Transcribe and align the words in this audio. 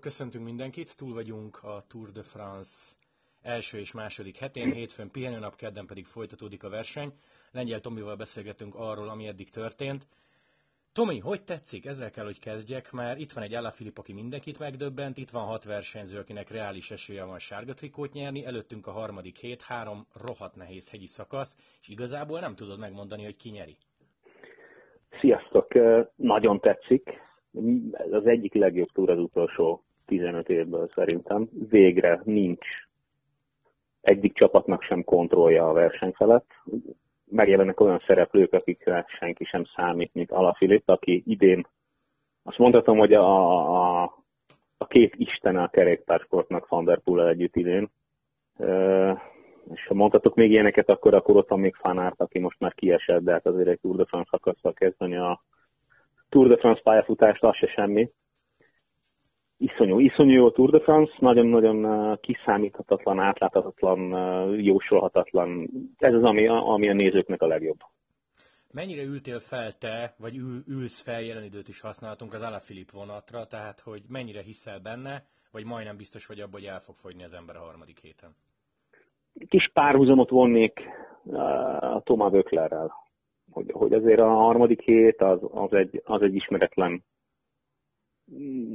Sziasztok, 0.00 0.18
köszöntünk 0.18 0.44
mindenkit, 0.44 0.96
túl 0.96 1.14
vagyunk 1.14 1.62
a 1.62 1.84
Tour 1.88 2.10
de 2.12 2.22
France 2.22 2.94
első 3.42 3.78
és 3.78 3.92
második 3.92 4.36
hetén, 4.36 4.72
hétfőn 4.72 5.10
pihenőnap, 5.10 5.56
kedden 5.56 5.86
pedig 5.86 6.04
folytatódik 6.04 6.64
a 6.64 6.68
verseny. 6.68 7.12
Lengyel 7.52 7.80
Tomival 7.80 8.16
beszélgetünk 8.16 8.74
arról, 8.74 9.08
ami 9.08 9.26
eddig 9.26 9.50
történt. 9.50 10.06
Tomi, 10.92 11.18
hogy 11.18 11.42
tetszik? 11.44 11.86
Ezzel 11.86 12.10
kell, 12.10 12.24
hogy 12.24 12.38
kezdjek, 12.38 12.92
mert 12.92 13.18
itt 13.18 13.32
van 13.32 13.44
egy 13.44 13.72
Filip, 13.72 13.98
aki 13.98 14.12
mindenkit 14.12 14.58
megdöbbent, 14.58 15.18
itt 15.18 15.30
van 15.30 15.44
hat 15.44 15.64
versenyző, 15.64 16.18
akinek 16.18 16.50
reális 16.50 16.90
esélye 16.90 17.24
van 17.24 17.38
sárga 17.38 17.74
trikót 17.74 18.12
nyerni, 18.12 18.44
előttünk 18.44 18.86
a 18.86 18.90
harmadik 18.92 19.36
hét, 19.36 19.62
három 19.62 20.06
rohadt 20.26 20.56
nehéz 20.56 20.90
hegyi 20.90 21.06
szakasz, 21.06 21.56
és 21.80 21.88
igazából 21.88 22.40
nem 22.40 22.54
tudod 22.54 22.78
megmondani, 22.78 23.24
hogy 23.24 23.36
ki 23.36 23.50
nyeri. 23.50 23.76
Sziasztok! 25.20 25.66
Nagyon 26.16 26.60
tetszik. 26.60 27.28
Ez 27.92 28.12
az 28.12 28.26
egyik 28.26 28.54
legjobb 28.54 28.88
túr 28.92 29.10
az 29.10 29.18
utolsó 29.18 29.84
15 30.10 30.48
évből 30.48 30.88
szerintem. 30.88 31.48
Végre 31.68 32.20
nincs 32.24 32.66
egyik 34.00 34.34
csapatnak 34.34 34.82
sem 34.82 35.04
kontrollja 35.04 35.68
a 35.68 35.72
verseny 35.72 36.12
felett. 36.12 36.50
Megjelennek 37.24 37.80
olyan 37.80 38.02
szereplők, 38.06 38.52
akikre 38.52 39.04
senki 39.18 39.44
sem 39.44 39.64
számít, 39.76 40.14
mint 40.14 40.30
Alaphilipp, 40.30 40.88
aki 40.88 41.22
idén 41.26 41.66
azt 42.42 42.58
mondhatom, 42.58 42.98
hogy 42.98 43.12
a, 43.12 43.24
a, 44.02 44.02
a 44.78 44.86
két 44.86 45.14
isten 45.16 45.56
a 45.56 45.68
kerékpársportnak 45.68 46.68
Van 46.68 47.28
együtt 47.28 47.56
idén. 47.56 47.90
E, 48.58 49.10
és 49.72 49.86
ha 49.86 49.94
mondhatok 49.94 50.34
még 50.34 50.50
ilyeneket, 50.50 50.88
akkor, 50.88 51.14
akkor 51.14 51.36
ott 51.36 51.48
van 51.48 51.60
még 51.60 51.74
Fanárt, 51.74 52.20
aki 52.20 52.38
most 52.38 52.60
már 52.60 52.74
kiesett, 52.74 53.22
de 53.22 53.32
hát 53.32 53.46
azért 53.46 53.68
egy 53.68 53.80
Tour 53.80 53.96
de 53.96 54.04
France 54.04 54.28
szakasztal 54.30 54.72
kezdeni 54.72 55.16
a 55.16 55.40
Tour 56.28 56.48
de 56.48 56.56
France 56.56 56.80
pályafutást, 56.82 57.42
az 57.42 57.56
se 57.56 57.66
semmi 57.66 58.10
iszonyú, 59.60 59.98
iszonyú 59.98 60.32
jó 60.32 60.50
Tour 60.50 60.70
de 60.70 60.78
France, 60.78 61.12
nagyon-nagyon 61.18 62.18
kiszámíthatatlan, 62.20 63.18
átláthatatlan, 63.18 64.00
jósolhatatlan. 64.60 65.70
Ez 65.98 66.14
az, 66.14 66.22
ami, 66.22 66.46
ami 66.46 66.88
a 66.88 66.92
nézőknek 66.92 67.42
a 67.42 67.46
legjobb. 67.46 67.78
Mennyire 68.72 69.02
ültél 69.02 69.40
fel 69.40 69.72
te, 69.72 70.14
vagy 70.18 70.36
ül, 70.36 70.62
ülsz 70.68 71.00
fel, 71.00 71.20
jelen 71.20 71.44
időt 71.44 71.68
is 71.68 71.80
használtunk 71.80 72.34
az 72.34 72.42
Alaphilipp 72.42 72.90
vonatra, 72.92 73.46
tehát 73.46 73.80
hogy 73.80 74.02
mennyire 74.08 74.42
hiszel 74.42 74.78
benne, 74.78 75.22
vagy 75.52 75.64
majdnem 75.64 75.96
biztos 75.96 76.26
vagy 76.26 76.40
abban, 76.40 76.60
hogy 76.60 76.64
el 76.64 76.80
fog 76.80 76.94
fogyni 76.94 77.24
az 77.24 77.34
ember 77.34 77.56
a 77.56 77.64
harmadik 77.64 77.98
héten? 77.98 78.30
Kis 79.48 79.70
párhuzamot 79.72 80.30
vonnék 80.30 80.80
a 81.80 82.00
Tomá 82.00 82.28
Böklerrel, 82.28 82.92
hogy, 83.50 83.70
hogy 83.72 83.92
azért 83.92 84.20
a 84.20 84.28
harmadik 84.28 84.80
hét 84.80 85.22
az, 85.22 85.38
az, 85.50 85.72
egy, 85.72 86.02
az 86.04 86.22
egy 86.22 86.34
ismeretlen 86.34 87.04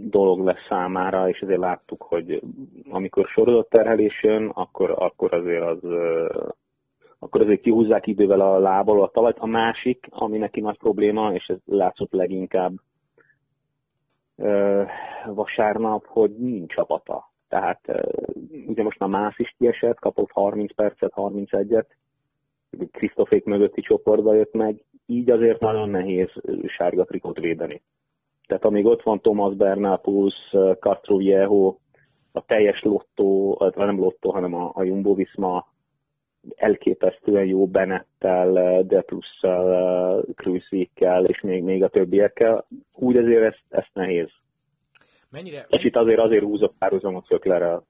dolog 0.10 0.46
lesz 0.46 0.66
számára, 0.70 1.30
és 1.30 1.40
ezért 1.40 1.60
láttuk, 1.60 2.04
hogy 2.04 2.42
amikor 2.90 3.26
sorozat 3.28 3.70
terhelés 3.70 4.24
jön, 4.24 4.50
akkor, 4.50 4.92
akkor 4.98 5.34
azért 5.34 5.64
az 5.64 5.80
akkor 7.20 7.42
azért 7.42 7.62
kihúzzák 7.62 8.08
idővel 8.08 8.42
a 8.42 8.60
lából 8.60 9.04
a 9.04 9.10
talajt. 9.10 9.38
A 9.38 9.46
másik, 9.46 10.08
ami 10.10 10.38
neki 10.38 10.62
nagy 10.62 10.78
probléma, 10.78 11.34
és 11.34 11.48
ez 11.48 11.58
látszott 11.66 12.12
leginkább 12.12 12.74
vasárnap, 15.26 16.06
hogy 16.06 16.32
nincs 16.38 16.74
csapata. 16.74 17.32
Tehát 17.48 17.80
ugye 18.68 18.84
most 18.84 19.00
már 19.00 19.10
más 19.10 19.40
is 19.40 19.56
kiesett, 19.58 20.00
kapott 20.00 20.32
30 20.32 20.76
percet, 20.76 21.12
31-et, 21.16 21.86
Krisztofék 22.92 23.44
mögötti 23.44 23.82
csoportba 23.82 24.34
jött 24.34 24.54
meg, 24.54 24.84
így 25.06 25.30
azért 25.30 25.60
nagyon 25.60 25.90
nehéz 25.90 26.30
sárga 26.66 27.04
trikot 27.04 27.40
védeni. 27.40 27.82
Tehát 28.48 28.66
amíg 28.66 28.86
ott 28.86 29.04
van 29.04 29.22
Thomas 29.22 29.56
Bernapus, 29.56 30.34
Castro 30.80 31.18
Viejo, 31.18 31.78
a 32.32 32.46
teljes 32.46 32.82
lottó, 32.82 33.58
nem 33.76 34.00
lottó, 34.00 34.32
hanem 34.32 34.54
a, 34.54 34.72
a 34.74 34.84
Jumbo 34.84 35.14
Visma 35.14 35.68
elképesztően 36.56 37.46
jó 37.46 37.68
Benettel, 37.68 38.84
De 38.84 39.02
Plusszel, 39.02 40.24
Cruisikkel 40.36 41.26
és 41.26 41.42
még, 41.42 41.64
még 41.64 41.84
a 41.84 41.90
többiekkel, 41.90 42.66
úgy 42.94 43.18
azért 43.18 43.44
ezt, 43.44 43.64
ezt 43.70 43.90
nehéz. 43.94 44.30
Mennyire, 45.32 45.66
és 45.70 45.84
itt 45.84 45.96
azért 45.96 46.20
azért 46.20 46.44
húzok 46.44 46.74
párhuzamot 46.80 47.26
Szöklerrel. 47.26 47.84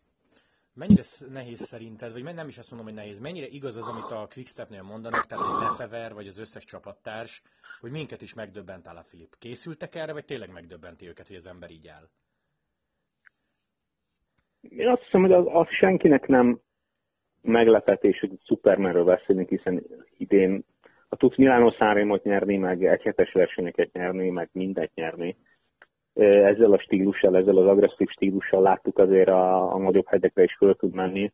Mennyire 0.75 1.03
nehéz 1.29 1.59
szerinted, 1.59 2.11
vagy 2.11 2.33
nem 2.33 2.47
is 2.47 2.57
azt 2.57 2.71
mondom, 2.71 2.87
hogy 2.87 2.97
nehéz, 2.97 3.19
mennyire 3.19 3.47
igaz 3.47 3.75
az, 3.75 3.87
amit 3.87 4.11
a 4.11 4.27
Quickstepnél 4.33 4.81
mondanak, 4.81 5.25
tehát 5.25 5.45
hogy 5.45 5.61
Lefever 5.61 6.13
vagy 6.13 6.27
az 6.27 6.39
összes 6.39 6.63
csapattárs 6.63 7.43
hogy 7.85 7.91
minket 7.91 8.21
is 8.21 8.33
megdöbbent 8.33 8.87
a 8.87 9.03
Filip. 9.03 9.35
Készültek 9.39 9.95
erre, 9.95 10.13
vagy 10.13 10.25
tényleg 10.25 10.51
megdöbbenti 10.51 11.07
őket, 11.07 11.27
hogy 11.27 11.35
az 11.35 11.47
ember 11.47 11.69
így 11.69 11.87
áll? 11.87 12.09
Én 14.61 14.87
azt 14.87 15.01
hiszem, 15.01 15.21
hogy 15.21 15.31
az, 15.31 15.45
az 15.47 15.67
senkinek 15.67 16.27
nem 16.27 16.59
meglepetés, 17.41 18.19
hogy 18.19 18.31
Supermanről 18.45 19.03
beszélünk, 19.03 19.49
hiszen 19.49 19.83
idén 20.17 20.63
a 21.09 21.15
tudsz 21.15 21.37
Milánó 21.37 21.71
Szárémot 21.71 22.23
nyerni, 22.23 22.57
meg 22.57 22.85
egyhetes 22.85 23.31
versenyeket 23.31 23.91
nyerni, 23.91 24.29
meg 24.29 24.49
mindent 24.51 24.93
nyerni. 24.93 25.37
Ezzel 26.23 26.71
a 26.71 26.79
stílussal, 26.79 27.37
ezzel 27.37 27.57
az 27.57 27.67
agresszív 27.67 28.07
stílussal 28.09 28.61
láttuk 28.61 28.97
azért 28.97 29.29
a, 29.29 29.73
a 29.73 29.77
nagyobb 29.77 30.07
hegyekre 30.07 30.43
is 30.43 30.55
föl 30.55 30.75
tud 30.75 30.93
menni 30.93 31.31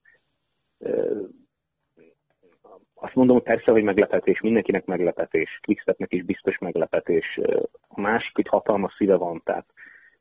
azt 3.02 3.16
mondom, 3.16 3.36
hogy 3.36 3.46
persze, 3.46 3.72
hogy 3.72 3.84
meglepetés, 3.84 4.42
mindenkinek 4.42 4.86
meglepetés, 4.86 5.60
Quickstepnek 5.64 6.14
is 6.14 6.24
biztos 6.24 6.58
meglepetés. 6.58 7.40
A 7.88 8.02
másik, 8.02 8.36
hogy 8.36 8.48
hatalmas 8.48 8.94
szíve 8.98 9.16
van, 9.16 9.42
tehát 9.46 9.66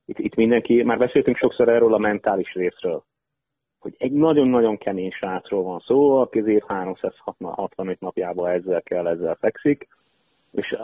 itt, 0.05 0.19
itt 0.19 0.35
mindenki, 0.35 0.83
már 0.83 0.99
beszéltünk 0.99 1.37
sokszor 1.37 1.69
erről 1.69 1.95
a 1.95 1.99
mentális 1.99 2.53
részről, 2.53 3.05
hogy 3.79 3.95
egy 3.99 4.13
nagyon-nagyon 4.13 4.79
kemény 4.79 5.11
srácról 5.11 5.63
van 5.63 5.79
szó, 5.79 6.17
aki 6.17 6.39
az 6.39 6.47
év 6.47 6.63
365 6.67 8.01
napjában 8.01 8.51
ezzel 8.51 8.83
kell, 8.83 9.07
ezzel 9.07 9.35
fekszik, 9.35 9.87
és 10.53 10.77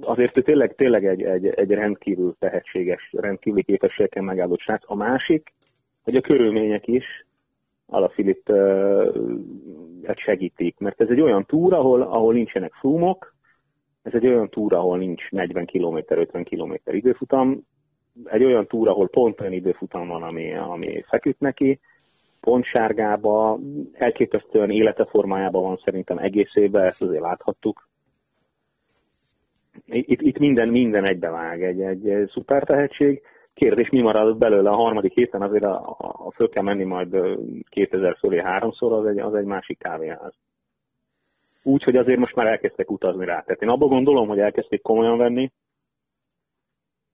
azért 0.00 0.36
ő 0.36 0.42
tényleg, 0.42 0.74
tényleg 0.74 1.06
egy, 1.06 1.22
egy, 1.22 1.46
egy 1.46 1.70
rendkívül 1.70 2.36
tehetséges, 2.38 3.12
rendkívüli 3.12 3.62
képességekkel 3.62 4.22
megáldott 4.22 4.60
srác. 4.60 4.82
A 4.86 4.94
másik, 4.94 5.52
hogy 6.02 6.16
a 6.16 6.20
körülmények 6.20 6.86
is, 6.86 7.04
Filip 8.14 8.52
hát 10.04 10.18
segítik, 10.18 10.78
mert 10.78 11.00
ez 11.00 11.08
egy 11.08 11.20
olyan 11.20 11.44
túr, 11.44 11.72
ahol, 11.72 12.02
ahol 12.02 12.32
nincsenek 12.32 12.72
flumok, 12.72 13.34
ez 14.02 14.14
egy 14.14 14.26
olyan 14.26 14.48
túr, 14.48 14.74
ahol 14.74 14.98
nincs 14.98 15.30
40 15.30 15.66
km, 15.66 15.98
50 16.08 16.44
km 16.44 16.74
időfutam, 16.84 17.66
egy 18.24 18.44
olyan 18.44 18.66
túr, 18.66 18.88
ahol 18.88 19.08
pont 19.08 19.40
olyan 19.40 19.52
időfutam 19.52 20.08
van, 20.08 20.22
ami, 20.22 20.54
ami 20.54 21.04
feküdt 21.08 21.40
neki, 21.40 21.80
pont 22.40 22.64
sárgába, 22.64 23.58
elképesztően 23.92 24.70
élete 24.70 25.04
formájában 25.04 25.62
van 25.62 25.80
szerintem 25.84 26.18
egész 26.18 26.54
évben, 26.54 26.84
ezt 26.84 27.02
azért 27.02 27.22
láthattuk. 27.22 27.88
Itt, 29.86 30.20
itt 30.20 30.38
minden, 30.38 30.68
minden 30.68 31.04
egybevág, 31.04 31.62
egy, 31.62 31.80
egy 31.80 32.28
szuper 32.28 32.64
tehetség, 32.64 33.22
Kérdés, 33.54 33.90
mi 33.90 34.00
marad 34.00 34.38
belőle 34.38 34.70
a 34.70 34.74
harmadik 34.74 35.12
héten, 35.12 35.42
azért 35.42 35.64
a, 35.64 35.88
a, 35.88 36.26
a 36.26 36.30
föl 36.30 36.48
kell 36.48 36.62
menni 36.62 36.84
majd 36.84 37.16
2000 37.68 38.16
fölé 38.18 38.40
háromszor, 38.40 38.92
az 38.92 39.06
egy, 39.06 39.18
az 39.18 39.34
egy 39.34 39.44
másik 39.44 39.78
kávéház. 39.78 40.34
Úgyhogy 41.62 41.96
azért 41.96 42.18
most 42.18 42.34
már 42.34 42.46
elkezdtek 42.46 42.90
utazni 42.90 43.24
rá. 43.24 43.40
Tehát 43.40 43.62
én 43.62 43.68
abban 43.68 43.88
gondolom, 43.88 44.28
hogy 44.28 44.38
elkezdték 44.38 44.82
komolyan 44.82 45.18
venni, 45.18 45.52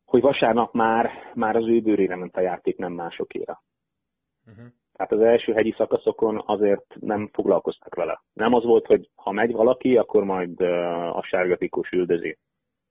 hogy 0.05 0.21
vasárnap 0.21 0.73
már, 0.73 1.11
már 1.35 1.57
az 1.57 1.67
ő 1.67 1.81
bőrére 1.81 2.17
ment 2.17 2.37
a 2.37 2.41
játék, 2.41 2.77
nem 2.77 2.93
másokéra. 2.93 3.63
Uh-huh. 4.47 4.65
Tehát 4.93 5.13
az 5.13 5.21
első 5.21 5.53
hegyi 5.53 5.75
szakaszokon 5.77 6.43
azért 6.47 6.97
nem 7.01 7.29
foglalkoztak 7.33 7.95
vele. 7.95 8.23
Nem 8.33 8.55
az 8.55 8.65
volt, 8.65 8.87
hogy 8.87 9.09
ha 9.15 9.33
megy 9.33 9.53
valaki, 9.53 9.97
akkor 9.97 10.25
majd 10.25 10.61
a 11.13 11.23
sárga 11.23 11.57
üldözi 11.91 12.39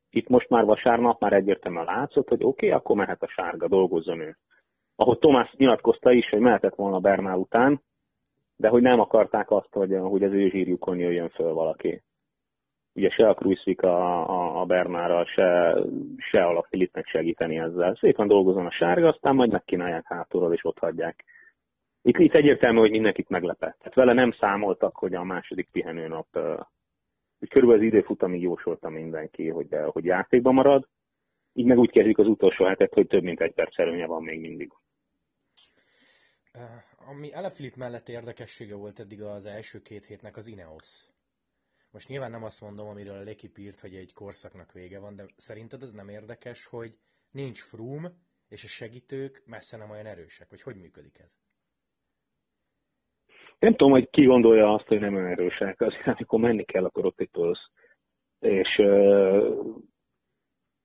itt 0.10 0.28
most 0.28 0.50
már 0.50 0.66
vasárnap 0.66 1.20
már 1.20 1.34
egyértelműen 1.34 1.86
látszott, 1.86 2.28
hogy 2.28 2.44
oké, 2.44 2.66
okay, 2.66 2.80
akkor 2.80 2.96
mehet 2.96 3.24
a 3.24 3.28
sárga, 3.28 3.68
dolgozzon 3.68 4.20
ő. 4.20 4.38
Ahogy 4.96 5.20
Tomás 5.20 5.54
nyilatkozta 5.58 6.12
is, 6.12 6.30
hogy 6.30 6.40
mehetett 6.40 6.76
volna 6.76 7.00
Bernál 7.00 7.38
után, 7.38 7.82
de 8.56 8.68
hogy 8.68 8.82
nem 8.82 9.00
akarták 9.00 9.52
azt, 9.52 9.74
hogy, 9.74 9.98
hogy 10.02 10.24
az 10.24 10.32
ő 10.32 10.50
zsírjukon 10.50 10.98
jöjjön 10.98 11.30
föl 11.30 11.54
valaki. 11.54 12.02
Ugye 12.94 13.10
se 13.10 13.30
a 13.30 13.34
Kruisvik 13.34 13.82
a, 13.82 14.30
a, 14.30 14.62
a 14.62 14.66
Bernára, 14.66 15.26
se, 15.26 15.78
se 16.18 16.44
a 16.44 16.66
Filipnek 16.70 17.08
segíteni 17.08 17.58
ezzel. 17.58 17.96
Szépen 17.96 18.28
dolgozon 18.28 18.66
a 18.66 18.72
sárga, 18.72 19.08
aztán 19.08 19.36
majd 19.36 19.52
megkínálják 19.52 20.06
hátulról, 20.08 20.54
és 20.54 20.66
ott 20.66 20.80
hagyják. 20.80 21.26
Itt, 22.02 22.18
itt 22.18 22.36
egyértelmű, 22.36 22.80
hogy 22.80 22.92
mindenkit 22.92 23.30
meglepett. 23.30 23.78
Tehát 23.78 23.96
vele 23.96 24.14
nem 24.14 24.32
számoltak, 24.32 24.96
hogy 24.96 25.14
a 25.14 25.24
második 25.24 25.70
pihenőnap 25.72 26.28
hogy 27.40 27.50
körülbelül 27.50 27.82
az 27.82 27.88
időfutamig 27.88 28.42
jósolta 28.42 28.90
mindenki, 28.90 29.50
hogy, 29.50 29.76
hogy 29.92 30.06
játékban 30.06 30.54
marad. 30.54 30.88
Így 31.54 31.66
meg 31.66 31.78
úgy 31.78 31.92
kezdjük 31.92 32.18
az 32.18 32.28
utolsó 32.28 32.66
hetet, 32.66 32.94
hogy 32.94 33.08
több 33.08 33.24
mint 33.24 33.42
egy 33.42 33.54
perc 33.54 33.80
előnye 33.80 34.06
van 34.06 34.24
még 34.24 34.40
mindig. 34.40 34.72
Ami 36.96 37.32
Filip 37.50 37.76
mellett 37.76 38.10
érdekessége 38.10 38.76
volt 38.76 39.00
eddig 39.00 39.22
az 39.22 39.46
első 39.46 39.82
két 39.82 40.06
hétnek 40.06 40.38
az 40.38 40.48
Ineos. 40.48 41.10
Most 41.92 42.08
nyilván 42.08 42.32
nem 42.32 42.44
azt 42.44 42.62
mondom, 42.62 42.88
amiről 42.88 43.18
a 43.18 43.24
Lekip 43.24 43.58
írt, 43.58 43.80
hogy 43.80 43.96
egy 43.96 44.14
korszaknak 44.14 44.72
vége 44.72 45.00
van, 45.00 45.16
de 45.16 45.26
szerinted 45.38 45.82
ez 45.82 45.92
nem 45.92 46.10
érdekes, 46.10 46.66
hogy 46.66 46.98
nincs 47.32 47.62
Froome, 47.62 48.12
és 48.50 48.64
a 48.64 48.68
segítők 48.68 49.44
messze 49.46 49.78
nem 49.78 49.90
olyan 49.90 50.06
erősek, 50.06 50.50
vagy 50.50 50.62
hogy 50.62 50.76
működik 50.76 51.20
ez? 51.20 51.40
Nem 53.60 53.72
tudom, 53.72 53.92
hogy 53.92 54.10
ki 54.10 54.26
gondolja 54.26 54.74
azt, 54.74 54.88
hogy 54.88 55.00
nem 55.00 55.16
olyan 55.16 55.28
erősek. 55.28 55.82
Azért, 55.82 56.08
amikor 56.08 56.40
menni 56.40 56.64
kell, 56.64 56.84
akkor 56.84 57.06
ott 57.06 57.22
itt 57.22 57.32
tolsz. 57.32 57.70
És 58.40 58.78
ö, 58.78 59.54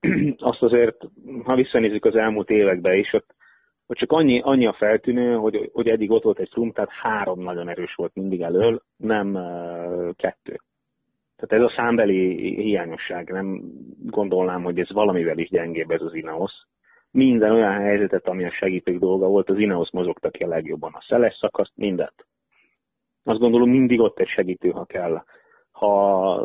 azt 0.37 0.63
azért, 0.63 0.97
ha 1.45 1.55
visszanézzük 1.55 2.05
az 2.05 2.15
elmúlt 2.15 2.51
évekbe 2.51 2.97
is, 2.97 3.13
ott, 3.13 3.35
ott 3.87 3.97
csak 3.97 4.13
annyi, 4.13 4.41
annyi 4.41 4.67
a 4.67 4.73
feltűnő, 4.73 5.35
hogy, 5.35 5.71
hogy 5.73 5.89
eddig 5.89 6.11
ott 6.11 6.23
volt 6.23 6.39
egy 6.39 6.49
Frum, 6.51 6.73
tehát 6.73 6.91
három 6.91 7.41
nagyon 7.41 7.69
erős 7.69 7.95
volt 7.95 8.15
mindig 8.15 8.41
elől, 8.41 8.83
nem 8.97 9.35
ö, 9.35 10.11
kettő. 10.17 10.61
Tehát 11.37 11.65
ez 11.65 11.71
a 11.71 11.75
számbeli 11.77 12.55
hiányosság, 12.63 13.31
nem 13.31 13.61
gondolnám, 14.11 14.63
hogy 14.63 14.79
ez 14.79 14.93
valamivel 14.93 15.39
is 15.39 15.49
gyengébb 15.49 15.91
ez 15.91 16.03
az 16.03 16.15
Ineos. 16.15 16.53
Minden 17.11 17.51
olyan 17.51 17.73
helyzetet, 17.73 18.27
ami 18.27 18.45
a 18.45 18.51
segítők 18.51 18.99
dolga 18.99 19.27
volt, 19.27 19.51
az 19.51 19.59
Ineos 19.59 19.91
mozogta 19.91 20.31
ki 20.31 20.43
a 20.43 20.49
legjobban. 20.49 20.93
A 20.95 21.05
szeles 21.09 21.37
szakaszt, 21.41 21.73
mindent. 21.75 22.27
Azt 23.25 23.39
gondolom, 23.39 23.71
mindig 23.71 24.01
ott 24.01 24.19
egy 24.19 24.29
segítő, 24.29 24.71
ha 24.71 24.85
kell. 24.85 25.25
Ha 25.71 26.43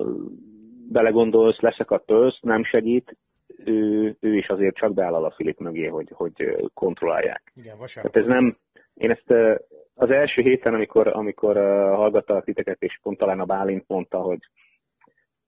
belegondolsz, 0.89 1.59
leszakadt 1.59 2.05
tőlsz, 2.05 2.39
nem 2.41 2.63
segít, 2.63 3.17
ő, 3.65 4.15
ő 4.19 4.35
is 4.35 4.47
azért 4.47 4.75
csak 4.75 4.93
beáll 4.93 5.13
a 5.13 5.31
Filip 5.31 5.59
mögé, 5.59 5.85
hogy, 5.85 6.11
hogy 6.13 6.55
kontrollálják. 6.73 7.51
Igen, 7.55 7.75
vasárnap. 7.79 8.11
Tehát 8.11 8.27
ez 8.27 8.35
nem, 8.35 8.57
én 8.93 9.11
ezt 9.11 9.59
az 9.95 10.09
első 10.09 10.41
héten, 10.41 10.73
amikor, 10.73 11.07
amikor 11.07 11.55
hallgattalak 11.95 12.43
titeket, 12.43 12.81
és 12.81 12.99
pont 13.01 13.17
talán 13.17 13.39
a 13.39 13.45
Bálint 13.45 13.83
mondta, 13.87 14.17
hogy 14.17 14.39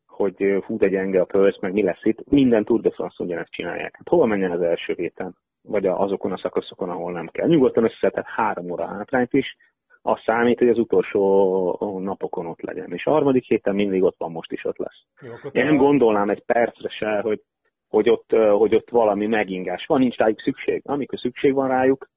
hogy 0.07 0.63
hú 0.65 0.77
de 0.77 0.87
gyenge 0.87 1.21
a 1.21 1.25
pölsz, 1.25 1.59
meg 1.59 1.73
mi 1.73 1.83
lesz 1.83 2.03
itt, 2.03 2.29
minden 2.29 2.63
Tour 2.63 2.81
de 2.81 2.91
France 2.91 3.23
ugyanezt 3.23 3.51
csinálják. 3.51 3.95
Hát 3.95 4.07
hova 4.07 4.25
menjen 4.25 4.51
az 4.51 4.61
első 4.61 4.93
héten? 4.97 5.35
Vagy 5.61 5.85
azokon 5.85 6.31
a 6.31 6.37
szakaszokon, 6.37 6.89
ahol 6.89 7.11
nem 7.11 7.27
kell. 7.27 7.47
Nyugodtan 7.47 7.83
összeszedhet 7.83 8.25
három 8.25 8.71
óra 8.71 8.85
hátrányt 8.85 9.33
is, 9.33 9.57
az 10.01 10.21
számít, 10.25 10.59
hogy 10.59 10.69
az 10.69 10.77
utolsó 10.77 11.99
napokon 11.99 12.45
ott 12.45 12.61
legyen. 12.61 12.93
És 12.93 13.05
a 13.05 13.11
harmadik 13.11 13.43
héten 13.43 13.75
mindig 13.75 14.03
ott 14.03 14.17
van, 14.17 14.31
most 14.31 14.51
is 14.51 14.65
ott 14.65 14.77
lesz. 14.77 15.03
Jó, 15.21 15.31
Én 15.51 15.65
nem 15.65 15.77
gondolnám 15.77 16.29
egy 16.29 16.43
percre 16.45 16.89
se, 16.89 17.19
hogy, 17.21 17.41
hogy, 17.89 18.09
ott, 18.09 18.31
hogy 18.31 18.75
ott 18.75 18.89
valami 18.89 19.27
megingás 19.27 19.85
van, 19.85 19.99
nincs 19.99 20.17
rájuk 20.17 20.41
szükség. 20.41 20.81
Amikor 20.85 21.19
szükség 21.19 21.53
van 21.53 21.67
rájuk, 21.67 22.09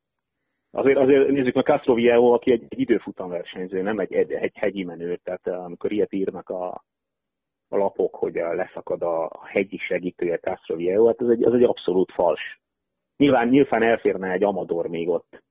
azért, 0.70 0.98
azért 0.98 1.28
nézzük 1.28 1.54
meg 1.54 1.64
Castro 1.64 1.94
Viejo, 1.94 2.32
aki 2.32 2.50
egy, 2.50 2.66
egy 2.69 2.81
időfutam 2.81 3.28
versenyző, 3.28 3.82
nem 3.82 3.98
egy, 3.98 4.12
egy, 4.12 4.32
egy 4.32 4.56
hegyi 4.56 4.84
menő, 4.84 5.16
tehát 5.16 5.46
amikor 5.46 5.92
ilyet 5.92 6.12
írnak 6.12 6.48
a, 6.48 6.84
a 7.69 7.76
lapok, 7.76 8.14
hogy 8.14 8.34
leszakad 8.34 9.02
a 9.02 9.31
hegyi 9.44 9.76
segítője 9.76 10.38
Castro 10.38 10.76
Viejo, 10.76 11.06
hát 11.06 11.20
ez 11.20 11.28
egy, 11.28 11.44
az 11.44 11.54
egy 11.54 11.62
abszolút 11.62 12.12
fals. 12.12 12.60
Nyilván, 13.16 13.48
nyilván 13.48 13.82
elférne 13.82 14.32
egy 14.32 14.44
Amador 14.44 14.86
még 14.86 15.08
ott, 15.08 15.44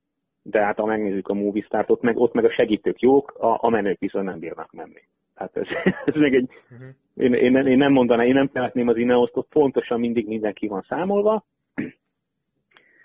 de 0.44 0.63
hát 0.63 0.78
ha 0.78 0.86
megnézzük 0.86 1.28
a 1.28 1.34
Movistar-t, 1.34 1.90
ott 1.90 2.01
meg, 2.01 2.18
ott 2.18 2.34
meg 2.34 2.45
a 2.45 2.51
segítők 2.51 3.00
jók, 3.00 3.31
a, 3.31 3.57
a 3.62 3.69
menők 3.69 4.00
viszont 4.00 4.25
nem 4.25 4.40
bírnak 4.40 4.72
menni. 4.72 5.01
Hát 5.36 5.57
ez, 5.57 5.68
ez 6.06 6.16
még 6.16 6.34
egy, 6.34 6.50
uh-huh. 6.72 6.88
én, 7.16 7.34
én, 7.34 7.68
én, 7.68 7.78
nem 7.78 7.92
mondanám, 7.92 8.25
én 8.25 8.34
nem 8.34 8.48
tehetném 8.48 8.88
az 8.88 8.98
Ineoszt, 8.98 9.38
ott 9.38 9.50
pontosan 9.50 10.00
mindig 10.00 10.28
mindenki 10.28 10.68
van 10.68 10.86
számolva. 10.88 11.45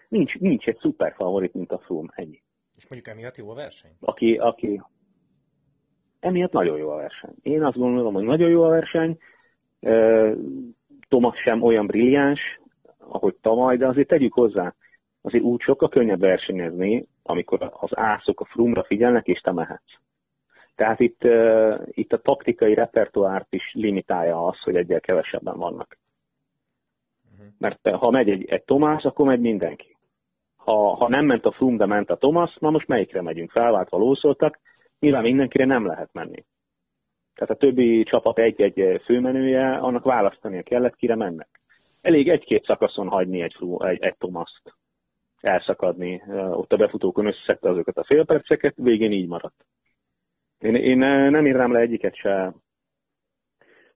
Nincs, 0.08 0.38
nincs 0.38 0.66
egy 0.66 0.78
szuper 0.78 1.14
favorit, 1.14 1.54
mint 1.54 1.72
a 1.72 1.78
Froome, 1.78 2.12
ennyi. 2.14 2.42
És 2.76 2.88
mondjuk 2.88 3.14
emiatt 3.14 3.36
jó 3.36 3.50
a 3.50 3.54
verseny? 3.54 3.90
Aki, 4.00 4.36
aki, 4.36 4.82
emiatt 6.20 6.52
nagyon 6.52 6.78
jó 6.78 6.90
a 6.90 6.96
verseny. 6.96 7.34
Én 7.42 7.62
azt 7.62 7.76
gondolom, 7.76 8.14
hogy 8.14 8.24
nagyon 8.24 8.50
jó 8.50 8.62
a 8.62 8.68
verseny. 8.68 9.18
Thomas 11.08 11.40
sem 11.40 11.62
olyan 11.62 11.86
brilliáns, 11.86 12.60
ahogy 12.98 13.34
tavaly, 13.40 13.76
de 13.76 13.86
azért 13.86 14.08
tegyük 14.08 14.32
hozzá, 14.32 14.74
azért 15.22 15.44
úgy 15.44 15.60
sokkal 15.60 15.88
könnyebb 15.88 16.20
versenyezni, 16.20 17.06
amikor 17.22 17.72
az 17.80 17.90
ászok 17.96 18.40
a 18.40 18.44
frumra 18.44 18.84
figyelnek, 18.84 19.26
és 19.26 19.40
te 19.40 19.52
mehetsz. 19.52 19.94
Tehát 20.74 21.00
itt, 21.00 21.24
itt 21.86 22.12
a 22.12 22.20
taktikai 22.20 22.74
repertoárt 22.74 23.52
is 23.52 23.72
limitálja 23.72 24.46
az, 24.46 24.60
hogy 24.60 24.76
egyel 24.76 25.00
kevesebben 25.00 25.58
vannak. 25.58 25.98
Mhm. 27.36 27.46
Mert 27.58 27.88
ha 27.88 28.10
megy 28.10 28.30
egy, 28.30 28.44
egy 28.44 28.62
Tomás, 28.62 29.02
akkor 29.02 29.26
megy 29.26 29.40
mindenki. 29.40 29.96
Ha, 30.56 30.94
ha 30.94 31.08
nem 31.08 31.26
ment 31.26 31.44
a 31.44 31.52
Frum, 31.52 31.76
de 31.76 31.86
ment 31.86 32.10
a 32.10 32.16
Thomas, 32.16 32.56
na 32.60 32.70
most 32.70 32.88
melyikre 32.88 33.22
megyünk? 33.22 33.50
Felváltva 33.50 33.98
lószoltak, 33.98 34.58
Nyilván 35.00 35.22
mindenkire 35.22 35.64
nem 35.64 35.86
lehet 35.86 36.12
menni. 36.12 36.44
Tehát 37.34 37.54
a 37.54 37.58
többi 37.58 38.02
csapat 38.02 38.38
egy-egy 38.38 39.00
főmenője, 39.04 39.76
annak 39.76 40.04
választania 40.04 40.62
kellett, 40.62 40.96
kire 40.96 41.14
mennek. 41.14 41.48
Elég 42.00 42.28
egy-két 42.28 42.64
szakaszon 42.64 43.08
hagyni 43.08 43.42
egy, 43.42 43.56
egy, 43.78 44.02
egy 44.02 44.16
Tomaszt 44.16 44.74
elszakadni. 45.40 46.22
Ott 46.30 46.72
a 46.72 46.76
befutókon 46.76 47.26
összeszedte 47.26 47.68
azokat 47.68 47.96
a 47.96 48.04
félperceket, 48.04 48.74
végén 48.76 49.12
így 49.12 49.28
maradt. 49.28 49.66
Én, 50.58 50.74
én 50.74 50.98
nem 51.30 51.46
írnám 51.46 51.72
le 51.72 51.80
egyiket 51.80 52.14
se, 52.14 52.54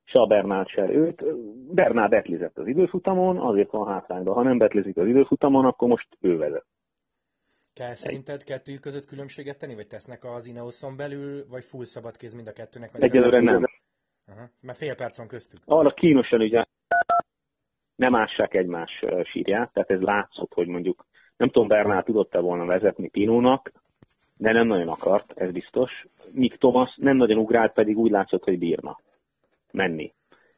se 0.05 0.21
a 0.21 0.27
Bernát, 0.27 0.69
se 0.69 0.91
őt. 0.91 1.25
Bernát 1.75 2.11
betlizett 2.11 2.59
az 2.59 2.67
időfutamon, 2.67 3.39
azért 3.39 3.71
van 3.71 3.87
hátrányban. 3.87 4.35
Ha 4.35 4.43
nem 4.43 4.59
betlizik 4.59 4.97
az 4.97 5.07
időfutamon, 5.07 5.65
akkor 5.65 5.89
most 5.89 6.09
ő 6.21 6.37
vezet. 6.37 6.67
Kell 7.75 7.95
szerinted 7.95 8.45
kettőjük 8.45 8.81
között 8.81 9.07
különbséget 9.07 9.59
tenni, 9.59 9.75
vagy 9.75 9.87
tesznek 9.87 10.25
az 10.25 10.47
Ineoson 10.47 10.97
belül, 10.97 11.45
vagy 11.51 11.65
full 11.65 11.85
szabad 11.85 12.17
kéz 12.17 12.35
mind 12.35 12.47
a 12.47 12.53
kettőnek? 12.53 12.91
Egyelőre 12.95 13.41
nem. 13.41 13.65
Aha. 14.27 14.49
Mert 14.61 14.79
fél 14.79 14.95
perc 14.95 15.19
van 15.19 15.29
köztük. 15.29 15.61
Arra 15.65 15.91
kínosan 15.91 16.41
ugye 16.41 16.65
nem 17.95 18.15
ássák 18.15 18.55
egymás 18.55 19.05
sírját, 19.23 19.73
tehát 19.73 19.91
ez 19.91 20.01
látszott, 20.01 20.53
hogy 20.53 20.67
mondjuk 20.67 21.07
nem 21.43 21.51
tudom, 21.51 21.69
Bernál 21.69 22.03
tudott-e 22.03 22.41
volna 22.41 22.65
vezetni 22.65 23.09
Pinónak, 23.09 23.73
de 24.37 24.53
nem 24.53 24.67
nagyon 24.67 24.89
akart, 24.89 25.33
ez 25.37 25.51
biztos. 25.51 26.05
Míg 26.35 26.57
Thomas 26.57 26.97
nem 26.97 27.17
nagyon 27.17 27.39
ugrált, 27.39 27.73
pedig 27.73 27.99
úgy 27.99 28.11
látszott, 28.11 28.45
hogy 28.45 28.59
bírna 28.59 28.99
menni. 29.73 30.13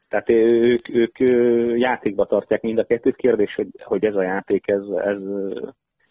Tehát 0.09 0.29
ők, 0.29 0.89
ők 0.89 1.19
játékba 1.79 2.27
tartják 2.27 2.63
mind 2.63 2.79
a 2.79 2.85
kettőt. 2.85 3.17
Kérdés, 3.17 3.55
hogy, 3.55 3.69
hogy 3.83 4.05
ez 4.05 4.15
a 4.15 4.23
játék, 4.23 4.69
ez, 4.69 4.83
ez 4.83 5.19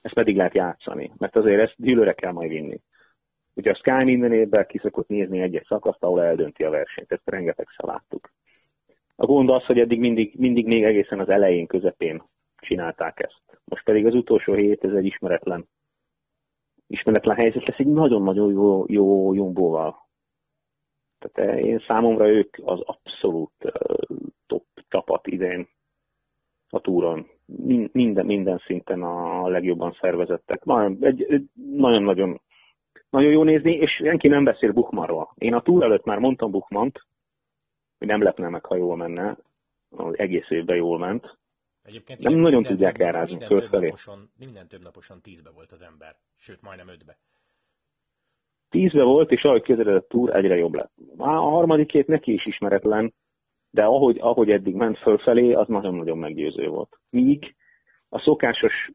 ezt 0.02 0.14
pedig 0.14 0.36
lehet 0.36 0.54
játszani, 0.54 1.12
mert 1.18 1.36
azért 1.36 1.62
ezt 1.62 1.76
gyűlőre 1.78 2.14
kell 2.14 2.32
majd 2.32 2.50
vinni. 2.50 2.80
Ugye 3.54 3.72
a 3.72 3.76
Sky 3.76 4.04
minden 4.04 4.34
évben 4.34 4.66
ki 4.68 4.78
szokott 4.78 5.08
nézni 5.08 5.42
egy-egy 5.42 5.66
szakaszt, 5.68 6.04
ahol 6.04 6.24
eldönti 6.24 6.64
a 6.64 6.70
versenyt, 6.70 7.12
ezt 7.12 7.30
rengetegszer 7.30 7.86
láttuk. 7.86 8.32
A 9.16 9.26
gond 9.26 9.50
az, 9.50 9.66
hogy 9.66 9.80
eddig 9.80 10.00
mindig, 10.00 10.34
mindig 10.38 10.66
még 10.66 10.84
egészen 10.84 11.20
az 11.20 11.30
elején, 11.30 11.68
közepén 11.68 12.24
csinálták 12.58 13.20
ezt. 13.20 13.53
Most 13.66 13.84
pedig 13.84 14.06
az 14.06 14.14
utolsó 14.14 14.54
hét, 14.54 14.84
ez 14.84 14.94
egy 14.94 15.06
ismeretlen, 15.06 15.68
ismeretlen 16.88 17.36
helyzet 17.36 17.66
lesz 17.66 17.80
egy 17.80 17.88
nagyon-nagyon 17.88 18.52
jó, 18.52 18.86
jó 18.88 19.34
Jumbóval. 19.34 19.96
Tehát 21.20 21.60
én 21.60 21.84
számomra 21.88 22.28
ők 22.28 22.58
az 22.64 22.80
abszolút 22.80 23.52
top 24.48 24.66
csapat 24.88 25.28
idén 25.28 25.68
a 26.70 26.80
túron 26.80 27.28
minden, 27.92 28.26
minden 28.26 28.62
szinten 28.66 29.02
a 29.02 29.48
legjobban 29.48 29.98
szervezettek. 30.00 30.64
Nagyon-nagyon 31.54 32.42
nagyon 33.14 33.32
jó 33.32 33.44
nézni, 33.44 33.72
és 33.72 33.92
senki 33.92 34.28
nem 34.28 34.44
beszél 34.44 34.72
Buchmanról. 34.72 35.34
Én 35.38 35.54
a 35.54 35.62
túl 35.62 35.84
előtt 35.84 36.06
már 36.06 36.18
mondtam 36.18 36.52
Buchmant, 36.52 37.06
hogy 37.98 38.08
nem 38.08 38.22
lepne 38.22 38.50
meg, 38.50 38.66
ha 38.66 38.76
jól 38.76 38.96
menne, 38.96 39.38
egész 40.12 40.50
évben 40.50 40.76
jól 40.76 40.98
ment. 40.98 41.38
Egyébként 41.84 42.20
nem 42.20 42.32
igen, 42.32 42.44
nagyon 42.44 42.64
tudják 42.64 43.00
elrázni 43.00 43.36
minden 43.36 43.48
fölfelé. 43.48 43.72
Több 43.72 43.82
naposan, 43.82 44.32
minden 44.38 44.68
több 44.68 44.82
naposan 44.82 45.22
tízbe 45.22 45.50
volt 45.50 45.72
az 45.72 45.82
ember, 45.82 46.16
sőt 46.38 46.62
majdnem 46.62 46.88
ötbe. 46.88 47.18
Tízbe 48.70 49.04
volt, 49.04 49.32
és 49.32 49.44
ahogy 49.44 49.62
közeledett 49.62 50.04
a 50.04 50.08
túr, 50.08 50.36
egyre 50.36 50.56
jobb 50.56 50.74
lett. 50.74 50.92
A 51.18 51.30
harmadik 51.30 51.88
két 51.88 52.08
neki 52.08 52.34
is 52.34 52.46
ismeretlen, 52.46 53.14
de 53.70 53.84
ahogy, 53.84 54.18
ahogy 54.20 54.52
eddig 54.52 54.76
ment 54.76 54.98
fölfelé, 54.98 55.54
az 55.54 55.68
nagyon-nagyon 55.68 56.18
meggyőző 56.18 56.68
volt. 56.68 57.00
Míg 57.10 57.56
a 58.10 58.20
szokásos, 58.20 58.92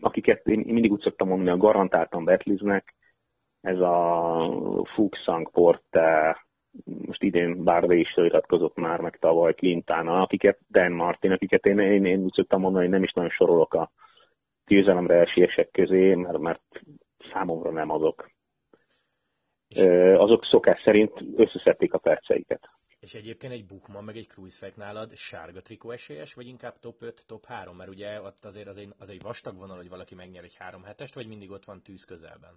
akiket 0.00 0.46
én 0.46 0.58
mindig 0.58 0.92
úgy 0.92 1.00
szoktam 1.00 1.28
mondani, 1.28 1.50
a 1.50 1.56
garantáltan 1.56 2.24
betliznek, 2.24 2.94
ez 3.60 3.78
a 3.78 4.84
Fuchsang 4.94 5.50
Porte, 5.50 6.46
most 6.84 7.22
idén 7.22 7.64
Bárda 7.64 7.94
is 7.94 8.16
iratkozott 8.16 8.76
már, 8.76 9.00
meg 9.00 9.18
tavaly 9.18 9.54
Quintana, 9.54 10.20
akiket 10.20 10.58
Dan 10.70 10.92
Martin, 10.92 11.30
akiket 11.30 11.66
én, 11.66 11.78
én, 11.78 12.04
én 12.04 12.22
úgy 12.22 12.32
szoktam 12.32 12.60
mondani, 12.60 12.84
hogy 12.84 12.92
nem 12.92 13.02
is 13.02 13.12
nagyon 13.12 13.30
sorolok 13.30 13.74
a 13.74 13.90
győzelemre 14.66 15.14
esélyesek 15.14 15.70
közé, 15.70 16.14
mert, 16.14 16.38
mert 16.38 16.80
számomra 17.32 17.70
nem 17.70 17.90
azok. 17.90 18.30
Azok 20.16 20.44
szokás 20.44 20.82
szerint 20.82 21.12
összeszedték 21.36 21.92
a 21.92 21.98
perceiket. 21.98 22.70
És 23.00 23.14
egyébként 23.14 23.52
egy 23.52 23.66
Buchmann 23.66 24.04
meg 24.04 24.16
egy 24.16 24.26
Kruiswijk 24.26 24.76
nálad 24.76 25.14
sárga 25.14 25.60
trikó 25.60 25.90
esélyes, 25.90 26.34
vagy 26.34 26.46
inkább 26.46 26.78
top 26.78 27.02
5, 27.02 27.24
top 27.26 27.44
3? 27.44 27.76
Mert 27.76 27.90
ugye 27.90 28.20
ott 28.20 28.44
azért 28.44 28.68
az 28.68 28.76
egy, 28.76 28.88
az 28.98 29.10
egy 29.10 29.22
vastag 29.22 29.56
vonal, 29.56 29.76
hogy 29.76 29.88
valaki 29.88 30.14
megnyer 30.14 30.44
egy 30.44 30.56
3 30.58 30.82
hetest, 30.82 31.14
vagy 31.14 31.26
mindig 31.26 31.50
ott 31.50 31.64
van 31.64 31.82
tűz 31.82 32.04
közelben? 32.04 32.50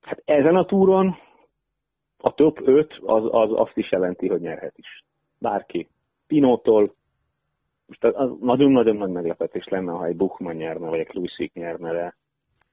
Hát 0.00 0.22
ezen 0.24 0.56
a 0.56 0.64
túron 0.64 1.16
a 2.20 2.34
top 2.34 2.60
5 2.64 2.98
az, 3.02 3.24
az 3.30 3.50
azt 3.52 3.76
is 3.76 3.90
jelenti, 3.90 4.28
hogy 4.28 4.40
nyerhet 4.40 4.78
is. 4.78 5.04
Bárki. 5.38 5.88
Pinótól 6.26 6.94
most 7.86 8.04
az 8.04 8.30
nagyon-nagyon 8.40 8.96
nagy 8.96 9.10
meglepetés 9.10 9.64
lenne, 9.64 9.92
ha 9.92 10.06
egy 10.06 10.16
Buchmann 10.16 10.56
nyerne, 10.56 10.88
vagy 10.88 10.98
egy 10.98 11.06
Kruisik 11.06 11.52
nyerne, 11.52 11.92
de 11.92 12.16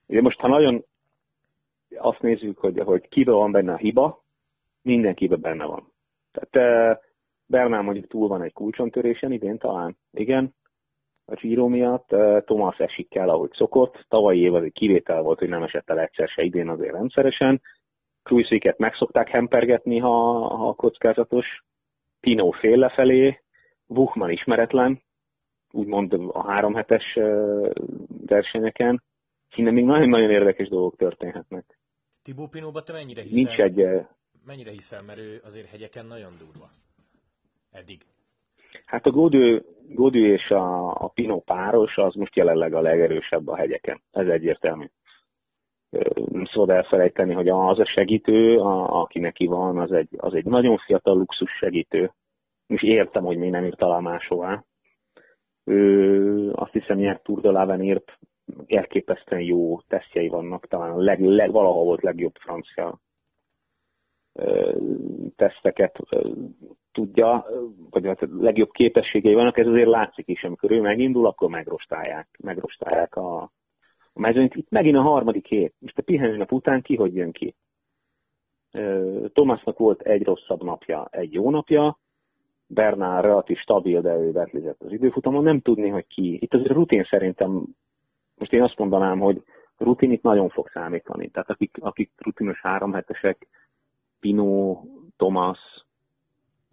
ugye 0.06 0.20
most, 0.20 0.40
ha 0.40 0.48
nagyon 0.48 0.84
azt 1.96 2.20
nézzük, 2.20 2.58
hogy, 2.58 2.78
hogy 2.78 3.08
kibe 3.08 3.32
van 3.32 3.52
benne 3.52 3.72
a 3.72 3.76
hiba, 3.76 4.24
mindenkibe 4.82 5.36
benne 5.36 5.64
van. 5.64 5.92
Tehát 6.32 7.00
Bernál 7.46 7.82
mondjuk 7.82 8.06
túl 8.06 8.28
van 8.28 8.42
egy 8.42 8.52
kulcsontörésen 8.52 9.32
idén 9.32 9.58
talán, 9.58 9.96
igen, 10.12 10.54
a 11.30 11.34
Giro 11.34 11.68
miatt. 11.68 12.08
Thomas 12.44 12.78
esik 12.78 13.08
kell, 13.08 13.28
ahogy 13.28 13.50
szokott. 13.52 14.04
Tavalyi 14.08 14.40
év 14.40 14.54
az 14.54 14.62
egy 14.62 14.72
kivétel 14.72 15.22
volt, 15.22 15.38
hogy 15.38 15.48
nem 15.48 15.62
esett 15.62 15.90
el 15.90 15.98
egyszer 15.98 16.28
se 16.28 16.42
idén 16.42 16.68
azért 16.68 16.92
rendszeresen. 16.92 17.60
Cruisiket 18.28 18.78
meg 18.78 18.94
szokták 18.94 19.28
hempergetni, 19.28 19.98
ha, 19.98 20.46
ha 20.56 20.74
kockázatos. 20.74 21.46
Pino 22.20 22.50
fél 22.50 22.76
lefelé, 22.76 23.40
Buchmann 23.86 24.30
ismeretlen, 24.30 25.02
úgymond 25.72 26.12
a 26.12 26.50
három 26.50 26.74
hetes 26.74 27.18
versenyeken. 28.26 29.02
Innen 29.54 29.74
még 29.74 29.84
nagyon-nagyon 29.84 30.30
érdekes 30.30 30.68
dolgok 30.68 30.96
történhetnek. 30.96 31.78
Tibó 32.22 32.46
Pinóba 32.46 32.82
te 32.82 32.92
mennyire 32.92 33.22
hiszel? 33.22 33.42
Nincs 33.42 33.58
egy... 33.58 34.06
Mennyire 34.46 34.70
hiszel, 34.70 35.00
mert 35.06 35.18
ő 35.18 35.40
azért 35.44 35.70
hegyeken 35.70 36.06
nagyon 36.06 36.30
durva. 36.38 36.66
Eddig. 37.70 38.00
Hát 38.84 39.06
a 39.06 39.10
Godő, 39.10 39.64
Godő 39.88 40.32
és 40.32 40.50
a, 40.50 40.90
a 40.90 41.08
Pino 41.14 41.40
páros 41.40 41.96
az 41.96 42.14
most 42.14 42.36
jelenleg 42.36 42.74
a 42.74 42.80
legerősebb 42.80 43.48
a 43.48 43.56
hegyeken. 43.56 44.00
Ez 44.10 44.26
egyértelmű. 44.26 44.86
Szabad 46.52 46.70
elfelejteni, 46.70 47.34
hogy 47.34 47.48
az 47.48 47.78
a 47.78 47.86
segítő, 47.86 48.58
a, 48.58 49.00
aki 49.00 49.18
neki 49.18 49.46
van, 49.46 49.78
az 49.78 49.92
egy, 49.92 50.08
az 50.16 50.34
egy 50.34 50.44
nagyon 50.44 50.78
fiatal 50.78 51.16
luxus 51.16 51.50
segítő. 51.50 52.12
És 52.66 52.82
értem, 52.82 53.24
hogy 53.24 53.36
még 53.36 53.50
nem 53.50 53.64
írt 53.64 53.82
alá 53.82 53.98
máshová. 53.98 54.64
Ő 55.64 56.52
azt 56.52 56.72
hiszem, 56.72 56.96
nyert 56.96 57.22
Tour 57.22 57.40
de 57.40 57.50
l'Avenir 57.52 58.02
elképesztően 58.66 59.42
jó 59.42 59.80
tesztjei 59.80 60.28
vannak, 60.28 60.66
talán 60.66 60.90
a 60.90 61.00
leg, 61.00 61.20
leg, 61.20 61.50
valaha 61.50 61.82
volt 61.82 62.02
legjobb 62.02 62.34
francia 62.34 62.98
teszteket 65.36 65.98
tudja, 66.92 67.46
vagy 67.90 68.06
hát 68.06 68.22
a 68.22 68.26
legjobb 68.38 68.70
képességei 68.70 69.34
vannak, 69.34 69.58
ez 69.58 69.66
azért 69.66 69.88
látszik 69.88 70.28
is, 70.28 70.44
amikor 70.44 70.70
ő 70.70 70.80
megindul, 70.80 71.26
akkor 71.26 71.48
megrostálják, 71.48 72.28
megrostálják 72.38 73.16
a, 73.16 73.50
mezőnyt. 74.18 74.54
Itt 74.54 74.70
megint 74.70 74.96
a 74.96 75.02
harmadik 75.02 75.46
hét. 75.46 75.74
Most 75.78 75.98
a 75.98 76.02
pihenőnap 76.02 76.52
után 76.52 76.82
ki 76.82 76.96
hogy 76.96 77.14
jön 77.14 77.32
ki? 77.32 77.54
Thomasnak 79.32 79.78
volt 79.78 80.00
egy 80.00 80.22
rosszabb 80.22 80.62
napja, 80.62 81.08
egy 81.10 81.32
jó 81.32 81.50
napja, 81.50 81.98
Bernár 82.66 83.24
relatív 83.24 83.58
stabil, 83.58 84.00
de 84.00 84.16
ő 84.16 84.30
betlizett 84.30 84.82
az 84.82 84.92
időfutamon, 84.92 85.42
nem 85.42 85.60
tudni, 85.60 85.88
hogy 85.88 86.06
ki. 86.06 86.38
Itt 86.40 86.54
azért 86.54 86.72
rutin 86.72 87.04
szerintem, 87.04 87.66
most 88.34 88.52
én 88.52 88.62
azt 88.62 88.78
mondanám, 88.78 89.18
hogy 89.18 89.42
rutin 89.76 90.10
itt 90.10 90.22
nagyon 90.22 90.48
fog 90.48 90.68
számítani. 90.68 91.28
Tehát 91.28 91.50
akik, 91.50 91.76
akik 91.80 92.10
rutinos 92.16 92.60
háromhetesek, 92.60 93.46
Pino, 94.20 94.82
Thomas, 95.16 95.58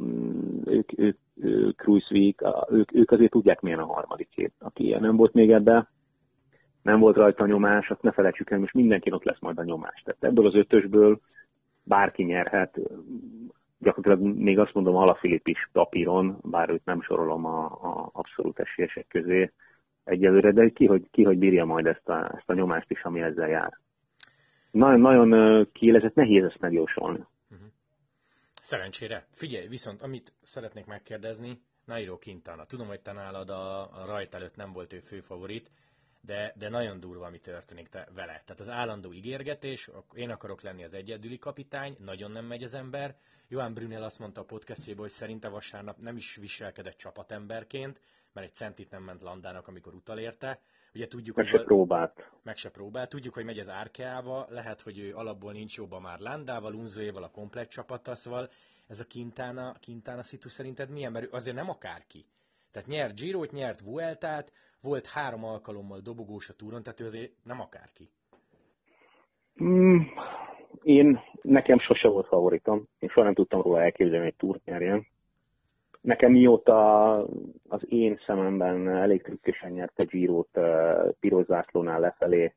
mm, 0.04 0.62
ők, 0.66 1.00
ők, 1.00 1.18
ők 1.36 1.82
Cruisevik, 1.82 2.42
ők, 2.70 2.94
ők 2.94 3.12
azért 3.12 3.32
tudják, 3.32 3.62
milyen 3.62 3.80
a 3.80 3.94
harmadik 3.94 4.30
hét. 4.32 4.54
Aki 4.60 4.84
ilyen 4.84 5.02
nem 5.02 5.16
volt 5.16 5.34
még 5.34 5.52
ebbe, 5.52 5.90
nem 6.86 7.00
volt 7.00 7.16
rajta 7.16 7.46
nyomás, 7.46 7.90
azt 7.90 8.02
ne 8.02 8.12
felejtsük 8.12 8.50
el, 8.50 8.60
most 8.60 8.74
mindenki 8.74 9.12
ott 9.12 9.24
lesz 9.24 9.40
majd 9.40 9.58
a 9.58 9.64
nyomás. 9.64 10.02
Tehát 10.04 10.24
ebből 10.24 10.46
az 10.46 10.56
ötösből 10.56 11.20
bárki 11.84 12.24
nyerhet, 12.24 12.80
gyakorlatilag 13.80 14.36
még 14.38 14.60
azt 14.60 14.74
mondom 14.74 14.96
Alafilip 14.96 15.48
is 15.48 15.70
papíron, 15.72 16.38
bár 16.44 16.70
őt 16.70 16.86
nem 16.86 17.02
sorolom 17.02 17.46
a, 17.46 17.66
a 17.66 18.10
abszolút 18.14 18.60
esélyesek 18.60 19.08
közé 19.08 19.52
egyelőre, 20.04 20.52
de 20.52 20.70
ki 20.70 20.86
hogy, 20.86 21.08
ki, 21.12 21.24
hogy 21.24 21.38
bírja 21.38 21.66
majd 21.66 21.86
ezt 21.86 22.10
a, 22.10 22.36
ezt 22.38 22.50
a 22.50 22.54
nyomást 22.54 22.92
is, 22.92 23.02
ami 23.04 23.22
ezzel 23.22 23.50
jár. 23.50 23.78
Nagyon, 24.72 25.00
nagyon 25.00 25.68
kiélezett, 25.72 26.16
nehéz 26.16 26.44
ezt 26.44 26.60
megjósolni. 26.60 27.26
Szerencsére. 28.62 29.26
Figyelj, 29.30 29.68
viszont 29.68 30.02
amit 30.02 30.34
szeretnék 30.42 30.86
megkérdezni, 30.86 31.60
Nairo 31.86 32.18
Quintana. 32.18 32.66
Tudom, 32.66 32.88
hogy 32.88 33.02
te 33.02 33.12
nálad 33.12 33.50
a, 33.50 33.82
a 33.82 34.06
rajt 34.06 34.34
előtt 34.34 34.56
nem 34.56 34.72
volt 34.72 34.94
ő 34.94 35.00
főfavorit, 35.00 35.72
de, 36.26 36.54
de 36.58 36.70
nagyon 36.70 37.00
durva, 37.00 37.26
ami 37.26 37.40
történik 37.40 37.88
te, 37.88 38.08
vele. 38.14 38.42
Tehát 38.46 38.60
az 38.60 38.70
állandó 38.70 39.14
ígérgetés, 39.14 39.90
én 40.14 40.30
akarok 40.30 40.62
lenni 40.62 40.84
az 40.84 40.94
egyedüli 40.94 41.38
kapitány, 41.38 41.96
nagyon 42.00 42.32
nem 42.32 42.46
megy 42.46 42.64
az 42.64 42.74
ember. 42.74 43.16
Johan 43.48 43.74
Brunel 43.74 44.04
azt 44.04 44.20
mondta 44.20 44.42
a 44.42 44.46
podcastjében, 44.46 45.02
hogy 45.02 45.12
szerinte 45.12 45.50
vasárnap 45.50 45.98
nem 45.98 46.16
is 46.16 46.36
viselkedett 46.36 46.98
csapatemberként, 46.98 48.02
mert 48.34 48.48
egy 48.48 48.54
centit 48.54 48.92
nem 48.92 49.04
ment 49.04 49.22
Landának, 49.22 49.68
amikor 49.68 49.94
utalérte. 49.94 50.60
Ugye 50.94 51.08
tudjuk, 51.08 51.36
meg 51.36 51.48
hogy 51.48 51.60
se 51.60 51.66
próbált. 51.66 52.32
Meg 52.44 52.56
se 52.56 52.70
próbált. 52.70 53.10
Tudjuk, 53.10 53.34
hogy 53.34 53.46
megy 53.46 53.60
az 53.60 53.70
Árkeába, 53.70 54.46
lehet, 54.50 54.82
hogy 54.82 55.00
ő 55.00 55.16
alapból 55.16 55.52
nincs 55.52 55.78
jobban 55.78 56.02
már 56.02 56.20
Landával, 56.20 56.74
Unzóéval, 56.74 57.24
a 57.24 57.32
komplet 57.32 57.70
csapattal, 57.70 58.16
szóval 58.16 58.50
ez 58.88 59.00
a 59.00 59.06
Quintana, 59.10 59.76
Quintana 59.86 60.24
szitu 60.24 60.50
szerinted 60.50 60.90
milyen? 60.90 61.12
Mert 61.12 61.26
ő 61.26 61.30
azért 61.32 61.56
nem 61.56 61.70
akárki. 61.70 62.26
Tehát 62.76 62.90
nyert 62.90 63.20
Girot, 63.20 63.52
nyert 63.52 63.82
Vueltát, 63.82 64.52
volt 64.82 65.06
három 65.06 65.44
alkalommal 65.44 66.00
dobogós 66.00 66.50
a 66.50 66.54
túron, 66.54 66.84
tehát 66.84 67.00
ő 67.00 67.06
azért 67.06 67.32
nem 67.44 67.60
akárki. 67.62 68.10
Mm, 69.64 69.98
én, 70.84 71.20
nekem 71.42 71.80
sose 71.80 72.08
volt 72.08 72.28
favoritom. 72.28 72.88
Én 73.00 73.10
soha 73.10 73.26
nem 73.26 73.34
tudtam 73.34 73.62
róla 73.62 73.82
elképzelni, 73.82 74.24
hogy 74.24 74.36
túrt 74.36 74.66
nyerjen. 74.66 75.08
Nekem 76.02 76.32
mióta 76.32 77.08
az 77.68 77.82
én 77.90 78.20
szememben 78.26 78.90
elég 78.90 79.22
trükkösen 79.22 79.72
nyerte 79.72 80.04
Girot 80.04 80.60
piros 81.20 81.46
zászlónál 81.46 82.00
lefelé, 82.00 82.54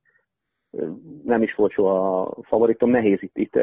nem 1.25 1.43
is 1.43 1.55
volt 1.55 1.73
soha 1.73 2.35
favoritom, 2.43 2.91
nehéz 2.91 3.23
itt, 3.23 3.37
itt, 3.37 3.59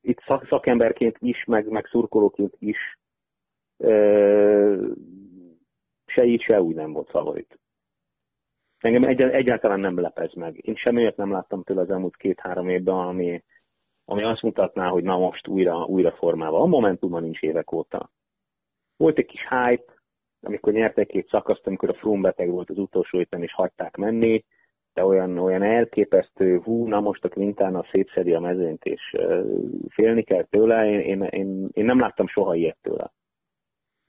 itt 0.00 0.20
szak, 0.26 0.46
szakemberként 0.48 1.16
is, 1.20 1.44
meg, 1.44 1.68
meg 1.68 1.86
szurkolóként 1.86 2.56
is 2.58 2.78
se 6.14 6.24
így, 6.24 6.42
se 6.42 6.62
úgy 6.62 6.74
nem 6.74 6.92
volt 6.92 7.10
favorit. 7.10 7.58
Engem 8.78 9.04
egy, 9.04 9.20
egyáltalán 9.20 9.80
nem 9.80 10.00
lepez 10.00 10.34
meg. 10.34 10.66
Én 10.66 10.74
semmiért 10.74 11.16
nem 11.16 11.30
láttam 11.30 11.62
tőle 11.62 11.80
az 11.80 11.90
elmúlt 11.90 12.16
két-három 12.16 12.68
évben, 12.68 12.94
ami, 12.94 13.42
ami 14.04 14.22
azt 14.22 14.42
mutatná, 14.42 14.88
hogy 14.88 15.02
na 15.02 15.18
most 15.18 15.48
újra, 15.48 15.84
újra 15.84 16.12
formálva. 16.12 16.60
A 16.60 16.66
Momentumban 16.66 17.22
nincs 17.22 17.40
évek 17.40 17.72
óta. 17.72 18.10
Volt 18.96 19.18
egy 19.18 19.26
kis 19.26 19.48
hype, 19.48 19.92
amikor 20.40 20.72
nyertek 20.72 21.06
két 21.06 21.28
szakaszt, 21.28 21.66
amikor 21.66 21.88
a 21.88 21.94
Froome 21.94 22.20
beteg 22.20 22.50
volt 22.50 22.70
az 22.70 22.78
utolsó 22.78 23.18
héten, 23.18 23.42
és 23.42 23.52
hagyták 23.52 23.96
menni, 23.96 24.44
de 24.94 25.04
olyan, 25.04 25.38
olyan 25.38 25.62
elképesztő, 25.62 26.58
hú, 26.58 26.86
na 26.86 27.00
most 27.00 27.24
a 27.24 27.28
Quintana 27.28 27.84
szétszedi 27.90 28.32
a 28.32 28.40
mezőnyt, 28.40 28.84
és 28.84 29.14
uh, 29.18 29.44
félni 29.88 30.22
kell 30.22 30.42
tőle, 30.42 30.86
én, 30.86 31.00
én, 31.00 31.22
én, 31.22 31.68
én 31.72 31.84
nem 31.84 32.00
láttam 32.00 32.26
soha 32.26 32.54
ilyet 32.54 32.78
tőle. 32.82 33.12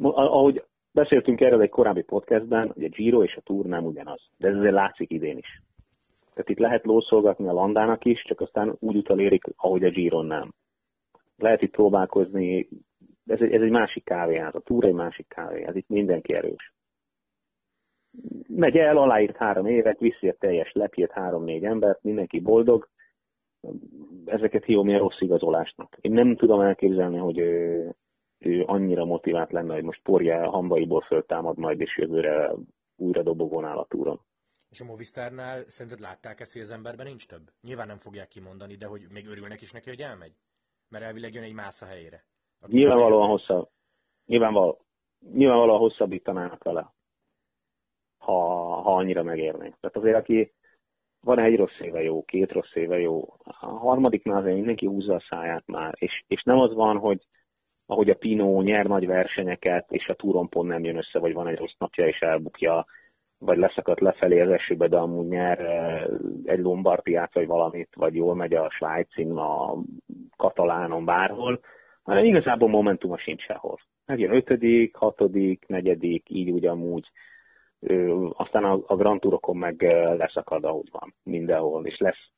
Ahogy 0.02 0.64
beszéltünk 0.96 1.42
erről 1.42 1.62
egy 1.62 1.70
korábbi 1.70 2.02
podcastben, 2.02 2.72
hogy 2.74 2.84
a 2.84 2.90
Giro 2.90 3.24
és 3.24 3.36
a 3.36 3.42
Tour 3.42 3.66
nem 3.66 3.86
ugyanaz, 3.86 4.22
de 4.38 4.48
ez 4.48 4.56
azért 4.56 4.74
látszik 4.74 5.12
idén 5.12 5.38
is. 5.38 5.62
Tehát 6.34 6.50
itt 6.50 6.58
lehet 6.58 6.86
lószolgatni 6.86 7.48
a 7.48 7.54
landának 7.54 8.06
is, 8.06 8.24
csak 8.24 8.42
aztán 8.42 8.76
úgy 8.80 8.96
utalérik, 8.96 9.44
ahogy 9.56 9.84
a 9.84 9.90
Giron 9.90 10.26
nem. 10.26 10.54
Lehet 11.38 11.62
itt 11.62 11.72
próbálkozni 11.72 12.68
ez 13.26 13.42
egy, 13.42 13.52
ez 13.52 13.62
egy 13.62 13.70
másik 13.70 14.04
kávéház, 14.04 14.56
a 14.56 14.60
túra 14.60 14.88
egy 14.88 14.94
másik 14.94 15.28
kávéház, 15.28 15.76
itt 15.76 15.88
mindenki 15.88 16.34
erős. 16.34 16.74
Megy 18.48 18.78
el, 18.78 18.98
aláírt 18.98 19.38
három 19.38 19.66
évet, 19.66 20.00
viszi 20.00 20.30
a 20.30 20.36
teljes 20.40 20.72
lepjét 20.72 21.12
három-négy 21.12 21.64
embert, 21.64 22.04
mindenki 22.04 22.40
boldog, 22.40 22.90
ezeket 24.26 24.66
hívom 24.66 24.88
ilyen 24.88 25.00
rossz 25.00 25.20
igazolásnak. 25.20 25.98
Én 26.02 26.12
nem 26.12 26.36
tudom 26.36 26.62
elképzelni, 26.62 27.18
hogy 27.18 27.40
ő, 28.38 28.64
annyira 28.66 29.06
motivált 29.06 29.52
lenne, 29.52 29.74
hogy 29.74 29.84
most 29.84 30.02
porja 30.02 30.50
hambaiból 30.50 31.02
föltámad 31.02 31.58
majd, 31.58 31.80
és 31.80 31.98
jövőre 31.98 32.54
újra 32.96 33.24
dobogón 33.24 33.66
áll 33.66 33.78
a 33.78 33.86
túron. 33.86 34.20
És 34.70 34.82
a 34.82 34.86
Movistárnál 34.86 35.64
szerinted 35.68 36.00
látták 36.00 36.40
ezt, 36.40 36.54
hogy 36.54 36.62
az 36.62 36.72
emberben 36.72 37.06
nincs 37.06 37.28
több? 37.28 37.52
Nyilván 37.62 37.88
nem 37.88 37.98
fogják 37.98 38.28
kimondani, 38.28 38.76
de 38.76 38.86
hogy 38.86 39.02
még 39.10 39.28
örülnek 39.28 39.62
is 39.62 39.72
neki, 39.72 39.90
hogy 39.90 40.02
elmegy? 40.02 40.34
Mert 40.90 41.04
elvileg 41.04 41.34
jön 41.34 41.44
egy 41.44 41.54
más 41.54 41.82
a 41.82 41.86
helyére. 41.86 42.26
Nyilvánvalóan 42.68 43.30
hosszabb. 43.30 43.70
Nyilvánvaló, 44.26 44.86
nyilvánvalóan 45.34 45.80
hosszabbítanának 45.80 46.64
vele, 46.64 46.94
ha, 48.18 48.34
ha 48.82 48.96
annyira 48.96 49.24
megérné. 49.24 49.74
Tehát 49.80 49.98
azért, 49.98 50.16
aki 50.18 50.54
van 51.22 51.40
egy 51.40 51.56
rossz 51.56 51.80
éve 51.80 52.02
jó, 52.02 52.24
két 52.24 52.52
rossz 52.52 52.76
éve 52.76 53.00
jó, 53.00 53.34
a 53.44 53.66
harmadiknál 53.66 54.38
azért 54.38 54.56
mindenki 54.56 54.86
húzza 54.86 55.14
a 55.14 55.26
száját 55.30 55.68
már, 55.68 55.94
és, 55.98 56.24
és 56.28 56.44
nem 56.44 56.60
az 56.60 56.74
van, 56.74 56.98
hogy 56.98 57.28
ahogy 57.86 58.10
a 58.10 58.16
Pino 58.16 58.62
nyer 58.62 58.86
nagy 58.86 59.08
versenyeket, 59.08 59.92
és 59.92 60.08
a 60.08 60.14
túron 60.14 60.50
nem 60.52 60.84
jön 60.84 60.98
össze, 60.98 61.20
vagy 61.20 61.34
van 61.34 61.48
egy 61.48 61.58
rossz 61.58 61.76
napja, 61.78 62.08
és 62.08 62.20
elbukja, 62.20 62.86
vagy 63.38 63.58
leszakadt 63.58 64.00
lefelé 64.00 64.40
az 64.40 64.50
esőbe, 64.50 64.88
de 64.88 64.98
amúgy 64.98 65.28
nyer 65.28 65.60
egy 66.44 66.60
Lombardiát, 66.60 67.34
vagy 67.34 67.48
valamit, 67.48 67.90
vagy 67.96 68.16
jól 68.16 68.36
megy 68.36 68.54
a 68.54 68.70
Svájcin, 68.70 69.32
a 69.32 69.76
Katalánon, 70.38 71.06
bárhol, 71.06 71.60
hanem 72.04 72.26
igazából 72.26 72.70
momentuma 72.70 73.18
sincs 73.18 73.42
sehol. 73.42 73.80
Megjön 74.06 74.36
ötödik, 74.36 74.96
hatodik, 74.96 75.66
negyedik, 75.68 76.30
így 76.30 76.52
ugyanúgy. 76.52 77.10
aztán 78.32 78.64
a, 78.64 78.96
Grand 78.96 79.20
Tourokon 79.20 79.58
meg 79.58 79.82
leszakad, 80.18 80.64
ahogy 80.64 80.90
van, 80.92 81.14
mindenhol, 81.24 81.86
és 81.86 81.98
lesz. 81.98 82.30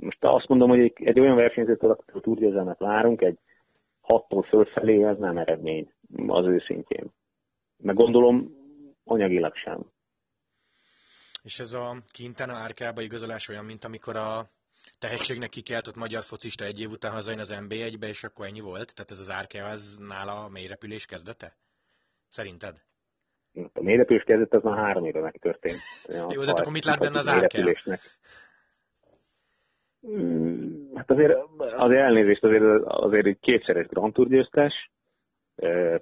Most 0.00 0.24
azt 0.24 0.48
mondom, 0.48 0.68
hogy 0.68 0.80
egy, 0.80 0.92
egy 0.94 1.20
olyan 1.20 1.36
versenyzőtől, 1.36 1.90
akitől 1.90 2.20
túrgyőzelmet 2.20 2.78
várunk, 2.78 3.22
egy 3.22 3.38
hattól 4.06 4.42
fölfelé, 4.42 5.04
ez 5.04 5.18
nem 5.18 5.36
eredmény, 5.36 5.92
az 6.26 6.46
őszintén. 6.46 7.10
Meg 7.76 7.94
gondolom, 7.94 8.50
anyagilag 9.04 9.54
sem. 9.54 9.92
És 11.42 11.58
ez 11.58 11.72
a 11.72 12.02
kinten 12.12 12.50
a 12.50 12.56
árkába 12.56 13.00
igazolás 13.00 13.48
olyan, 13.48 13.64
mint 13.64 13.84
amikor 13.84 14.16
a 14.16 14.50
tehetségnek 14.98 15.48
kikeltott 15.48 15.96
magyar 15.96 16.22
focista 16.22 16.64
egy 16.64 16.80
év 16.80 16.90
után 16.90 17.12
hazajön 17.12 17.40
az 17.40 17.56
NB1-be, 17.60 18.06
és 18.06 18.24
akkor 18.24 18.46
ennyi 18.46 18.60
volt? 18.60 18.94
Tehát 18.94 19.10
ez 19.10 19.20
az 19.20 19.30
árka 19.30 19.64
az 19.64 19.96
nála 20.08 20.44
a 20.44 20.48
mélyrepülés 20.48 21.06
kezdete? 21.06 21.56
Szerinted? 22.28 22.82
A 23.72 23.82
mélyrepülés 23.82 24.22
kezdet 24.22 24.54
az 24.54 24.62
már 24.62 24.78
három 24.78 25.04
éve 25.04 25.20
megtörtént. 25.20 25.80
Jó, 26.06 26.44
de 26.44 26.50
akkor 26.50 26.72
mit 26.72 26.84
lát 26.84 26.98
benne 26.98 27.18
az? 27.18 27.30
Hmm, 30.00 30.75
hát 30.96 31.10
azért, 31.10 31.38
azért 31.76 32.00
elnézést, 32.00 32.44
azért, 32.44 32.64
azért 32.84 33.26
egy 33.26 33.38
kétszeres 33.40 33.86
Grand 33.86 34.12
Tour 34.12 34.28
győztes, 34.28 34.90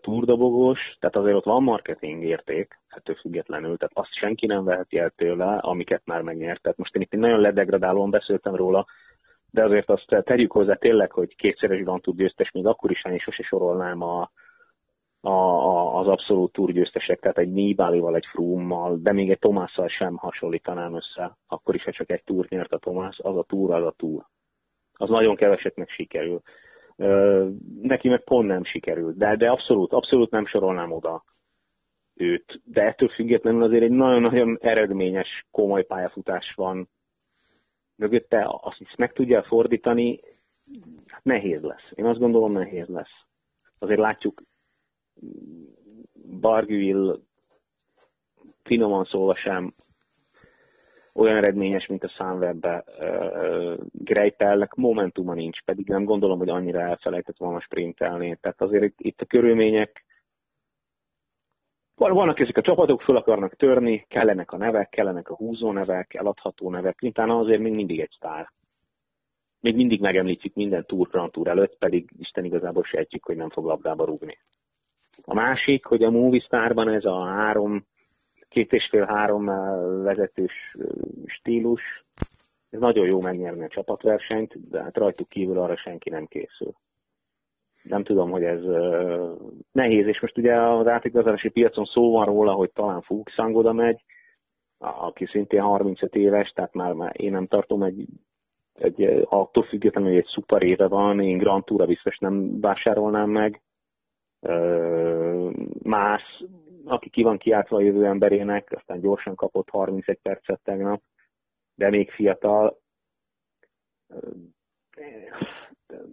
túrdobogós, 0.01 0.97
tehát 1.01 1.17
azért 1.17 1.37
ott 1.37 1.45
van 1.45 1.63
marketing 1.63 2.25
érték, 2.25 2.79
ettől 2.89 3.17
függetlenül, 3.17 3.77
tehát 3.77 3.97
azt 3.97 4.13
senki 4.13 4.47
nem 4.47 4.65
veheti 4.65 4.99
el 4.99 5.11
tőle, 5.11 5.57
amiket 5.57 6.03
már 6.05 6.23
megnyert. 6.23 6.63
Tehát 6.63 6.79
most 6.79 6.95
én 6.95 7.03
itt 7.03 7.11
nagyon 7.11 7.41
ledegradálóan 7.41 8.11
beszéltem 8.11 8.55
róla, 8.55 8.87
de 9.51 9.65
azért 9.65 9.91
azt 9.91 10.25
tegyük 10.25 10.53
hozzá 10.53 10.75
tényleg, 10.75 11.13
hogy 11.13 11.37
kétszeres 11.37 11.83
Grand 11.83 12.03
Tour 12.03 12.17
győztes, 12.17 12.51
még 12.51 12.67
akkor 12.67 12.91
is 12.91 13.05
én 13.05 13.19
sose 13.19 13.43
sorolnám 13.43 14.03
a, 14.03 14.31
a, 15.21 15.31
a, 15.31 15.99
az 15.99 16.07
abszolút 16.07 16.53
túrgyőztesek, 16.53 17.21
tehát 17.21 17.39
egy 17.39 17.53
Nibalival, 17.53 18.17
egy 18.17 18.27
Frummal, 18.27 18.99
de 19.03 19.13
még 19.13 19.31
egy 19.31 19.39
Tomásszal 19.39 19.89
sem 19.89 20.17
hasonlítanám 20.17 20.95
össze, 20.95 21.37
akkor 21.47 21.75
is, 21.75 21.85
ha 21.85 21.93
csak 21.93 22.11
egy 22.11 22.23
túr 22.25 22.47
nyert 22.49 22.73
a 22.73 22.79
Tomás, 22.79 23.19
az 23.19 23.37
a 23.37 23.43
túr, 23.43 23.75
az 23.75 23.85
a 23.85 23.95
túr. 23.97 24.25
Az 24.97 25.09
nagyon 25.09 25.37
keveseknek 25.37 25.91
sikerül. 25.91 26.41
Neki 27.83 28.09
meg 28.09 28.25
pont 28.25 28.49
nem 28.49 28.65
sikerült, 28.65 29.17
de, 29.17 29.37
de 29.37 29.51
abszolút, 29.51 29.93
abszolút 29.93 30.31
nem 30.31 30.47
sorolnám 30.47 30.93
oda 30.93 31.25
őt. 32.15 32.61
De 32.65 32.83
ettől 32.83 33.09
függetlenül 33.09 33.63
azért 33.63 33.83
egy 33.83 33.91
nagyon-nagyon 33.91 34.59
eredményes, 34.61 35.47
komoly 35.51 35.85
pályafutás 35.85 36.53
van 36.55 36.89
mögötte, 37.97 38.47
azt 38.61 38.81
is 38.81 38.95
meg 38.97 39.13
tudja 39.13 39.43
fordítani, 39.43 40.19
hát 41.07 41.25
nehéz 41.25 41.63
lesz. 41.63 41.91
Én 41.95 42.05
azt 42.05 42.19
gondolom, 42.19 42.53
nehéz 42.53 42.87
lesz. 42.89 43.25
Azért 43.79 44.01
látjuk 44.01 44.43
Bargüil 46.41 47.23
finoman 48.63 49.05
szólva 49.05 49.37
sem 49.37 49.75
olyan 51.14 51.37
eredményes, 51.37 51.87
mint 51.87 52.04
a 52.04 52.09
Sunweb-be. 52.09 52.85
Greipelnek 53.92 54.75
momentuma 54.75 55.35
nincs, 55.35 55.62
pedig 55.62 55.88
nem 55.88 56.04
gondolom, 56.04 56.38
hogy 56.38 56.49
annyira 56.49 56.80
elfelejtett 56.80 57.37
volna 57.37 57.61
sprintelni. 57.61 58.38
Tehát 58.40 58.61
azért 58.61 58.85
itt, 58.85 59.00
itt 59.00 59.21
a 59.21 59.25
körülmények 59.26 60.04
vannak 61.97 62.40
ezek 62.40 62.56
a 62.56 62.61
csapatok, 62.61 63.02
föl 63.02 63.16
akarnak 63.16 63.56
törni, 63.56 64.04
kellenek 64.09 64.52
a 64.52 64.56
nevek, 64.56 64.88
kellenek 64.88 65.30
a 65.30 65.37
húzó 65.37 65.73
nevek, 65.73 66.14
eladható 66.14 66.71
nevek, 66.71 66.99
utána 67.02 67.38
azért 67.38 67.61
még 67.61 67.73
mindig 67.73 68.00
egy 68.00 68.12
sztár. 68.16 68.50
Még 69.61 69.76
mindig 69.76 70.00
megemlítjük 70.00 70.54
minden 70.54 70.85
túr, 70.87 71.09
Grand 71.09 71.30
Tour 71.30 71.49
előtt, 71.49 71.78
pedig 71.78 72.10
Isten 72.19 72.45
igazából 72.45 72.82
sejtjük, 72.82 73.25
hogy 73.25 73.36
nem 73.36 73.50
fog 73.50 73.65
labdába 73.65 74.04
rúgni. 74.04 74.39
A 75.25 75.34
másik, 75.34 75.84
hogy 75.84 76.02
a 76.02 76.10
Movistarban 76.10 76.89
ez 76.89 77.04
a 77.04 77.25
három 77.25 77.86
két 78.54 78.73
és 78.73 78.88
fél-három 78.90 79.49
eh, 79.49 80.02
vezetős 80.02 80.76
eh, 80.78 80.86
stílus. 81.26 82.04
Ez 82.71 82.80
nagyon 82.80 83.06
jó 83.06 83.21
megnyerni 83.21 83.64
a 83.64 83.69
csapatversenyt, 83.69 84.69
de 84.71 84.82
hát 84.82 84.97
rajtuk 84.97 85.28
kívül 85.28 85.58
arra 85.58 85.76
senki 85.76 86.10
nem 86.10 86.26
készül. 86.26 86.73
Nem 87.82 88.04
tudom, 88.04 88.30
hogy 88.30 88.43
ez 88.43 88.62
uh, 88.62 89.38
nehéz, 89.73 90.06
és 90.06 90.21
most 90.21 90.38
ugye 90.38 90.60
az 90.60 90.86
átigazolási 90.86 91.49
piacon 91.49 91.84
szó 91.84 92.12
van 92.12 92.25
róla, 92.25 92.52
hogy 92.52 92.71
talán 92.71 93.00
Fuchsang 93.02 93.56
oda 93.56 93.73
megy, 93.73 94.04
aki 94.78 95.26
szintén 95.26 95.60
35 95.60 96.14
éves, 96.14 96.50
tehát 96.50 96.75
már, 96.75 96.93
már 96.93 97.12
én 97.21 97.30
nem 97.30 97.47
tartom 97.47 97.82
egy, 97.82 98.06
egy 98.75 99.25
attól 99.25 99.62
függetlenül, 99.62 100.10
hogy 100.10 100.19
egy 100.19 100.30
szuper 100.34 100.62
éve 100.62 100.88
van, 100.88 101.21
én 101.21 101.38
Grand 101.38 101.64
Tour-ra 101.64 101.86
biztos 101.86 102.19
nem 102.19 102.60
vásárolnám 102.60 103.30
meg. 103.30 103.62
Más 105.82 106.45
aki 106.84 107.10
ki 107.10 107.23
van 107.23 107.38
kiáltva 107.38 107.76
a 107.76 107.80
jövő 107.80 108.06
emberének, 108.06 108.73
aztán 108.73 109.00
gyorsan 109.00 109.34
kapott 109.34 109.68
31 109.68 110.18
percet 110.23 110.60
tegnap, 110.62 111.02
de 111.75 111.90
még 111.90 112.10
fiatal. 112.10 112.80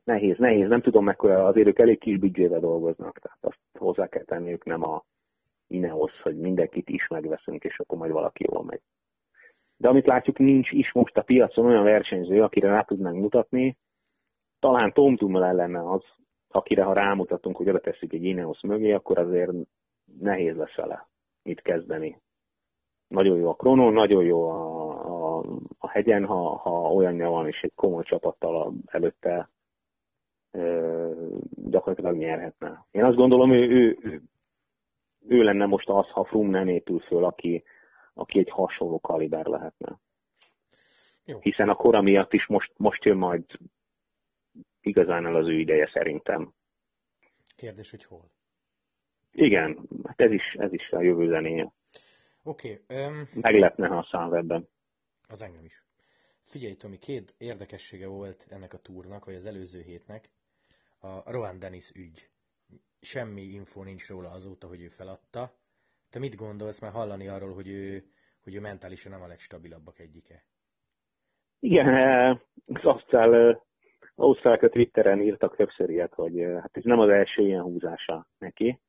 Nehéz, 0.04 0.38
nehéz, 0.38 0.68
nem 0.68 0.82
tudom 0.82 1.04
mekkora, 1.04 1.46
azért 1.46 1.68
ők 1.68 1.80
elég 1.80 2.00
kis 2.00 2.18
büdzsével 2.18 2.60
dolgoznak, 2.60 3.20
tehát 3.20 3.38
azt 3.42 3.60
hozzá 3.80 4.08
kell 4.08 4.24
tenniük, 4.24 4.66
nem 4.66 4.84
a 4.84 5.04
Ineos, 5.68 6.22
hogy 6.22 6.38
mindenkit 6.38 6.90
is 6.90 7.08
megveszünk, 7.08 7.64
és 7.64 7.80
akkor 7.80 7.98
majd 7.98 8.12
valaki 8.12 8.46
jól 8.52 8.64
megy. 8.64 8.82
De 9.78 9.88
amit 9.88 10.06
látjuk, 10.06 10.38
nincs 10.38 10.72
is 10.72 10.92
most 10.94 11.18
a 11.18 11.22
piacon 11.22 11.66
olyan 11.66 11.84
versenyző, 11.84 12.44
akire 12.44 12.68
rá 12.68 12.82
tudnánk 12.82 13.22
mutatni. 13.22 13.78
Talán 14.60 14.94
Tom 14.94 15.16
Dumoulin 15.16 15.56
lenne 15.56 15.92
az, 15.92 16.04
akire 16.48 16.84
ha 16.84 16.94
rámutatunk, 16.94 17.58
hogy 17.58 17.70
oda 17.70 17.80
teszik 17.80 18.14
egy 18.14 18.24
Ineos 18.24 18.62
mögé, 18.62 18.92
akkor 18.92 19.18
azért 19.18 19.52
nehéz 20.20 20.56
lesz 20.56 20.76
vele 20.76 21.08
mit 21.44 21.62
kezdeni. 21.62 22.22
Nagyon 23.08 23.38
jó 23.38 23.50
a 23.50 23.56
Krono, 23.56 23.90
nagyon 23.90 24.24
jó 24.24 24.50
a, 24.50 25.38
a, 25.40 25.44
a 25.78 25.90
hegyen, 25.90 26.26
ha, 26.26 26.58
ha 26.58 26.94
olyanja 26.94 27.30
van, 27.30 27.48
és 27.48 27.62
egy 27.62 27.74
komoly 27.76 28.04
csapattal 28.04 28.74
előtte 28.86 29.50
ö, 30.52 31.38
gyakorlatilag 31.56 32.18
nyerhetne. 32.18 32.86
Én 32.92 33.04
azt 33.04 33.16
gondolom, 33.16 33.52
ő, 33.52 33.70
ő, 33.70 33.98
ő, 34.02 34.22
ő 35.28 35.44
lenne 35.44 35.66
most 35.66 35.90
az, 35.90 36.08
ha 36.10 36.24
Frum 36.24 36.50
nem 36.50 36.68
épül 36.68 37.00
föl, 37.00 37.26
aki, 37.26 37.64
aki 38.14 38.40
egy 38.40 38.50
hasonló 38.50 39.00
kaliber 39.00 39.46
lehetne. 39.46 40.00
Jó. 41.26 41.40
Hiszen 41.40 41.70
a 41.70 41.76
kora 41.76 42.02
miatt 42.02 42.34
is 42.34 42.48
most, 42.48 42.72
most 42.78 43.04
jön 43.04 43.18
majd 43.18 43.46
igazán 44.82 45.26
el 45.26 45.36
az 45.36 45.48
ő 45.48 45.60
ideje 45.60 45.90
szerintem. 45.94 46.54
Kérdés, 47.56 47.90
hogy 47.90 48.06
hol? 48.06 48.32
Igen, 49.32 49.88
hát 50.04 50.20
ez 50.20 50.32
is, 50.32 50.54
ez 50.54 50.74
is 50.74 50.92
a 50.92 51.02
jövő 51.02 51.28
zenéje. 51.28 51.72
Oké. 52.44 52.82
Okay, 52.88 53.06
um, 53.06 53.24
Meglepne, 53.42 53.88
ha 53.88 53.98
a 53.98 54.08
számwebben. 54.12 54.68
Az 55.28 55.42
engem 55.42 55.66
is. 55.66 55.84
Figyelj, 56.42 56.74
Tomi, 56.74 56.98
két 56.98 57.36
érdekessége 57.38 58.08
volt 58.08 58.46
ennek 58.50 58.74
a 58.74 58.78
túrnak, 58.78 59.26
vagy 59.26 59.36
az 59.36 59.46
előző 59.46 59.82
hétnek. 59.82 60.30
A 61.00 61.32
Rohan 61.32 61.60
Dennis 61.60 61.92
ügy. 61.96 62.30
Semmi 63.02 63.42
info 63.42 63.84
nincs 63.84 64.08
róla 64.08 64.30
azóta, 64.30 64.68
hogy 64.68 64.82
ő 64.82 64.88
feladta. 64.88 65.52
Te 66.10 66.20
mit 66.20 66.36
gondolsz 66.36 66.82
már 66.82 66.92
hallani 66.92 67.28
arról, 67.28 67.54
hogy 67.54 67.68
ő, 67.68 68.04
hogy 68.44 68.56
ő 68.56 68.60
mentálisan 68.60 69.12
nem 69.12 69.22
a 69.22 69.28
legstabilabbak 69.28 70.00
egyike? 70.00 70.44
Igen, 71.60 71.88
eh, 71.88 72.40
az 72.66 72.84
Ausztrál, 72.84 73.36
eh, 73.36 73.58
Ausztrálok 74.16 74.62
a 74.62 74.70
Twitteren 74.70 75.22
írtak 75.22 75.56
többször 75.56 75.90
ilyet, 75.90 76.14
hogy 76.14 76.40
eh, 76.40 76.62
hát 76.62 76.78
ez 76.78 76.84
nem 76.84 77.00
az 77.00 77.10
első 77.10 77.42
ilyen 77.42 77.62
húzása 77.62 78.28
neki 78.38 78.80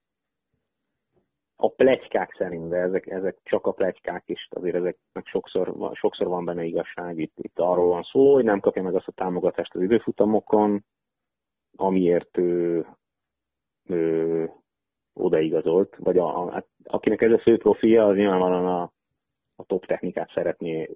a 1.62 1.68
plegykák 1.68 2.34
szerint, 2.38 2.68
de 2.68 2.76
ezek, 2.76 3.06
ezek 3.06 3.38
csak 3.42 3.66
a 3.66 3.72
plegykák 3.72 4.22
is, 4.26 4.48
azért 4.50 4.74
ezeknek 4.74 5.26
sokszor, 5.26 5.90
sokszor 5.92 6.26
van 6.26 6.44
benne 6.44 6.64
igazság. 6.64 7.18
Itt, 7.18 7.34
itt 7.36 7.58
arról 7.58 7.88
van 7.88 8.02
szó, 8.02 8.32
hogy 8.32 8.44
nem 8.44 8.60
kapja 8.60 8.82
meg 8.82 8.94
azt 8.94 9.08
a 9.08 9.12
támogatást 9.12 9.74
az 9.74 9.82
időfutamokon, 9.82 10.84
amiért 11.76 12.38
ő, 12.38 12.86
ő 13.84 14.50
odaigazolt, 15.12 15.96
vagy 15.96 16.18
a, 16.18 16.42
a, 16.42 16.52
hát 16.52 16.66
akinek 16.84 17.20
ez 17.20 17.32
a 17.32 17.38
fő 17.38 17.56
profilja, 17.56 18.06
az 18.06 18.16
nyilvánvalóan 18.16 18.66
a, 18.66 18.92
a 19.56 19.64
top 19.64 19.86
technikát 19.86 20.30
szeretné 20.34 20.88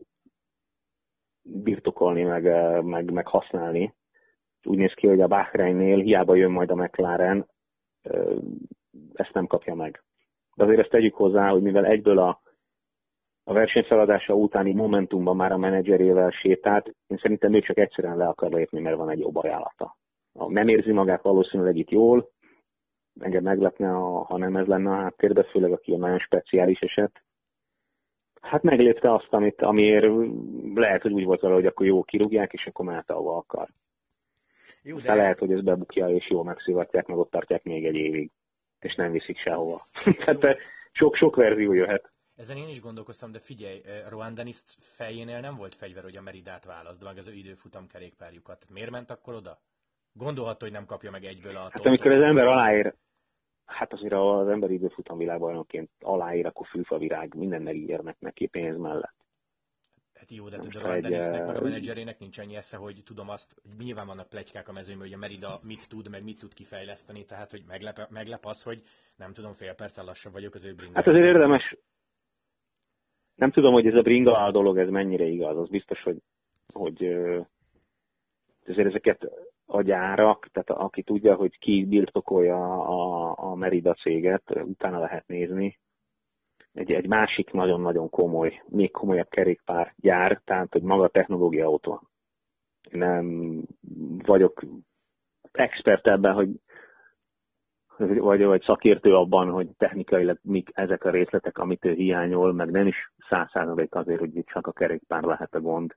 birtokolni, 1.42 2.22
meg, 2.22 2.42
meg, 2.84 3.10
meg 3.12 3.26
használni. 3.26 3.94
Úgy 4.64 4.78
néz 4.78 4.92
ki, 4.92 5.06
hogy 5.06 5.20
a 5.20 5.26
Bahreinnél 5.26 5.98
hiába 5.98 6.34
jön 6.34 6.50
majd 6.50 6.70
a 6.70 6.74
McLaren, 6.74 7.48
ezt 9.14 9.32
nem 9.32 9.46
kapja 9.46 9.74
meg 9.74 10.04
de 10.56 10.64
azért 10.64 10.80
ezt 10.80 10.90
tegyük 10.90 11.14
hozzá, 11.14 11.48
hogy 11.48 11.62
mivel 11.62 11.84
egyből 11.84 12.18
a, 12.18 12.40
a 13.44 13.52
versenyfeladása 13.52 14.34
utáni 14.34 14.72
momentumban 14.72 15.36
már 15.36 15.52
a 15.52 15.56
menedzserével 15.56 16.30
sétált, 16.30 16.94
én 17.06 17.18
szerintem 17.18 17.50
még 17.50 17.64
csak 17.64 17.78
egyszerűen 17.78 18.16
le 18.16 18.26
akar 18.26 18.52
lépni, 18.52 18.80
mert 18.80 18.96
van 18.96 19.10
egy 19.10 19.18
jobb 19.18 19.36
ajánlata. 19.36 19.96
Nem 20.32 20.68
érzi 20.68 20.92
magát 20.92 21.22
valószínűleg 21.22 21.76
itt 21.76 21.90
jól, 21.90 22.30
engem 23.20 23.42
meglepne, 23.42 23.88
ha 24.26 24.38
nem 24.38 24.56
ez 24.56 24.66
lenne 24.66 24.90
a 24.90 25.00
háttérbe, 25.02 25.42
főleg 25.42 25.72
aki 25.72 25.92
a 25.92 25.96
nagyon 25.96 26.18
speciális 26.18 26.80
eset. 26.80 27.22
Hát 28.40 28.62
meglépte 28.62 29.12
azt, 29.14 29.32
amit, 29.32 29.62
amiért 29.62 30.06
lehet, 30.74 31.02
hogy 31.02 31.12
úgy 31.12 31.24
volt 31.24 31.40
vele, 31.40 31.54
hogy 31.54 31.66
akkor 31.66 31.86
jó 31.86 32.02
kirúgják, 32.02 32.52
és 32.52 32.66
akkor 32.66 32.84
mehet, 32.84 33.10
ahova 33.10 33.36
akar. 33.36 33.68
Jó, 34.82 34.98
de... 34.98 35.14
lehet, 35.14 35.38
hogy 35.38 35.52
ez 35.52 35.62
bebukja, 35.62 36.08
és 36.08 36.30
jól 36.30 36.44
megszivatják, 36.44 37.06
meg 37.06 37.18
ott 37.18 37.30
tartják 37.30 37.62
még 37.62 37.86
egy 37.86 37.94
évig 37.94 38.30
és 38.80 38.94
nem 38.94 39.12
viszik 39.12 39.38
sehova. 39.38 39.80
Tehát 40.24 40.58
sok-sok 40.92 41.36
verzió 41.36 41.72
jöhet. 41.72 42.10
Ezen 42.36 42.56
én 42.56 42.68
is 42.68 42.80
gondolkoztam, 42.80 43.32
de 43.32 43.38
figyelj, 43.38 43.82
Rohan 44.08 44.34
Dennis 44.34 44.62
fejénél 44.80 45.40
nem 45.40 45.56
volt 45.56 45.74
fegyver, 45.74 46.02
hogy 46.02 46.16
a 46.16 46.22
Meridát 46.22 46.64
választ, 46.64 47.02
meg 47.02 47.18
az 47.18 47.28
ő 47.28 47.32
időfutam 47.32 47.86
kerékpárjukat. 47.86 48.66
Miért 48.68 48.90
ment 48.90 49.10
akkor 49.10 49.34
oda? 49.34 49.58
Gondolhatta, 50.12 50.64
hogy 50.64 50.74
nem 50.74 50.86
kapja 50.86 51.10
meg 51.10 51.24
egyből 51.24 51.56
a... 51.56 51.68
Hát 51.70 51.86
amikor 51.86 52.10
az 52.10 52.22
ember 52.22 52.46
aláír, 52.46 52.94
hát 53.64 53.92
azért 53.92 54.12
az 54.12 54.48
ember 54.48 54.70
időfutam 54.70 55.18
világbajnokként 55.18 55.90
aláír, 56.00 56.46
akkor 56.46 56.66
fülfavirág, 56.66 57.34
minden 57.34 57.62
megígérnek 57.62 58.16
neki 58.18 58.46
pénz 58.46 58.76
mellett. 58.78 59.25
Hát 60.28 60.38
jó, 60.38 60.48
de 60.48 60.58
tudod, 60.58 60.82
a 60.84 61.00
Dennisnek, 61.00 61.46
meg 61.46 61.56
a 61.56 61.60
menedzserének 61.60 62.18
nincs 62.18 62.38
annyi 62.38 62.56
esze, 62.56 62.76
hogy 62.76 63.02
tudom 63.04 63.28
azt, 63.28 63.60
hogy 63.76 63.84
nyilván 63.84 64.06
vannak 64.06 64.28
plegykák 64.28 64.68
a 64.68 64.72
mezőnyben, 64.72 65.06
hogy 65.06 65.16
a 65.16 65.18
Merida 65.18 65.60
mit 65.62 65.88
tud, 65.88 66.10
meg 66.10 66.24
mit 66.24 66.38
tud 66.38 66.54
kifejleszteni, 66.54 67.24
tehát 67.24 67.50
hogy 67.50 67.62
meglep, 67.68 68.10
meglep 68.10 68.44
az, 68.44 68.62
hogy 68.62 68.82
nem 69.16 69.32
tudom, 69.32 69.52
fél 69.52 69.74
perccel 69.74 70.04
lassabb 70.04 70.32
vagyok 70.32 70.54
az 70.54 70.64
ő 70.64 70.74
bringa. 70.74 70.94
Hát 70.94 71.06
azért 71.06 71.24
érdemes, 71.24 71.76
nem 73.34 73.50
tudom, 73.50 73.72
hogy 73.72 73.86
ez 73.86 73.94
a 73.94 74.02
bringa 74.02 74.50
dolog, 74.50 74.78
ez 74.78 74.88
mennyire 74.88 75.24
igaz, 75.24 75.56
az 75.56 75.68
biztos, 75.68 76.02
hogy, 76.02 76.22
hogy 76.72 77.04
azért 78.66 78.88
ezeket 78.88 79.30
a 79.66 79.82
gyárak, 79.82 80.48
tehát 80.52 80.70
aki 80.70 81.02
tudja, 81.02 81.34
hogy 81.34 81.58
ki 81.58 81.84
birtokolja 81.84 82.84
a, 82.84 83.34
a 83.38 83.54
Merida 83.54 83.94
céget, 83.94 84.42
utána 84.50 84.98
lehet 84.98 85.26
nézni. 85.26 85.78
Egy, 86.76 86.92
egy 86.92 87.08
másik 87.08 87.50
nagyon-nagyon 87.50 88.10
komoly, 88.10 88.62
még 88.68 88.90
komolyabb 88.90 89.28
kerékpár 89.28 89.94
gyár, 89.96 90.40
tehát 90.44 90.72
hogy 90.72 90.82
maga 90.82 91.02
a 91.02 91.08
technológia 91.08 91.78
van. 91.82 92.08
Nem 92.90 93.62
vagyok 94.24 94.62
expert 95.52 96.06
ebben, 96.06 96.34
hogy 96.34 96.48
vagy, 97.96 98.44
vagy 98.44 98.62
szakértő 98.62 99.14
abban, 99.14 99.50
hogy 99.50 99.68
technikailag 99.76 100.38
mik 100.42 100.70
ezek 100.72 101.04
a 101.04 101.10
részletek, 101.10 101.58
amit 101.58 101.84
ő 101.84 101.92
hiányol, 101.92 102.52
meg 102.52 102.70
nem 102.70 102.86
is 102.86 103.12
száz 103.28 103.50
százalék 103.50 103.94
azért, 103.94 104.18
hogy 104.18 104.36
itt 104.36 104.46
csak 104.46 104.66
a 104.66 104.72
kerékpár 104.72 105.22
lehet 105.22 105.54
a 105.54 105.60
gond. 105.60 105.94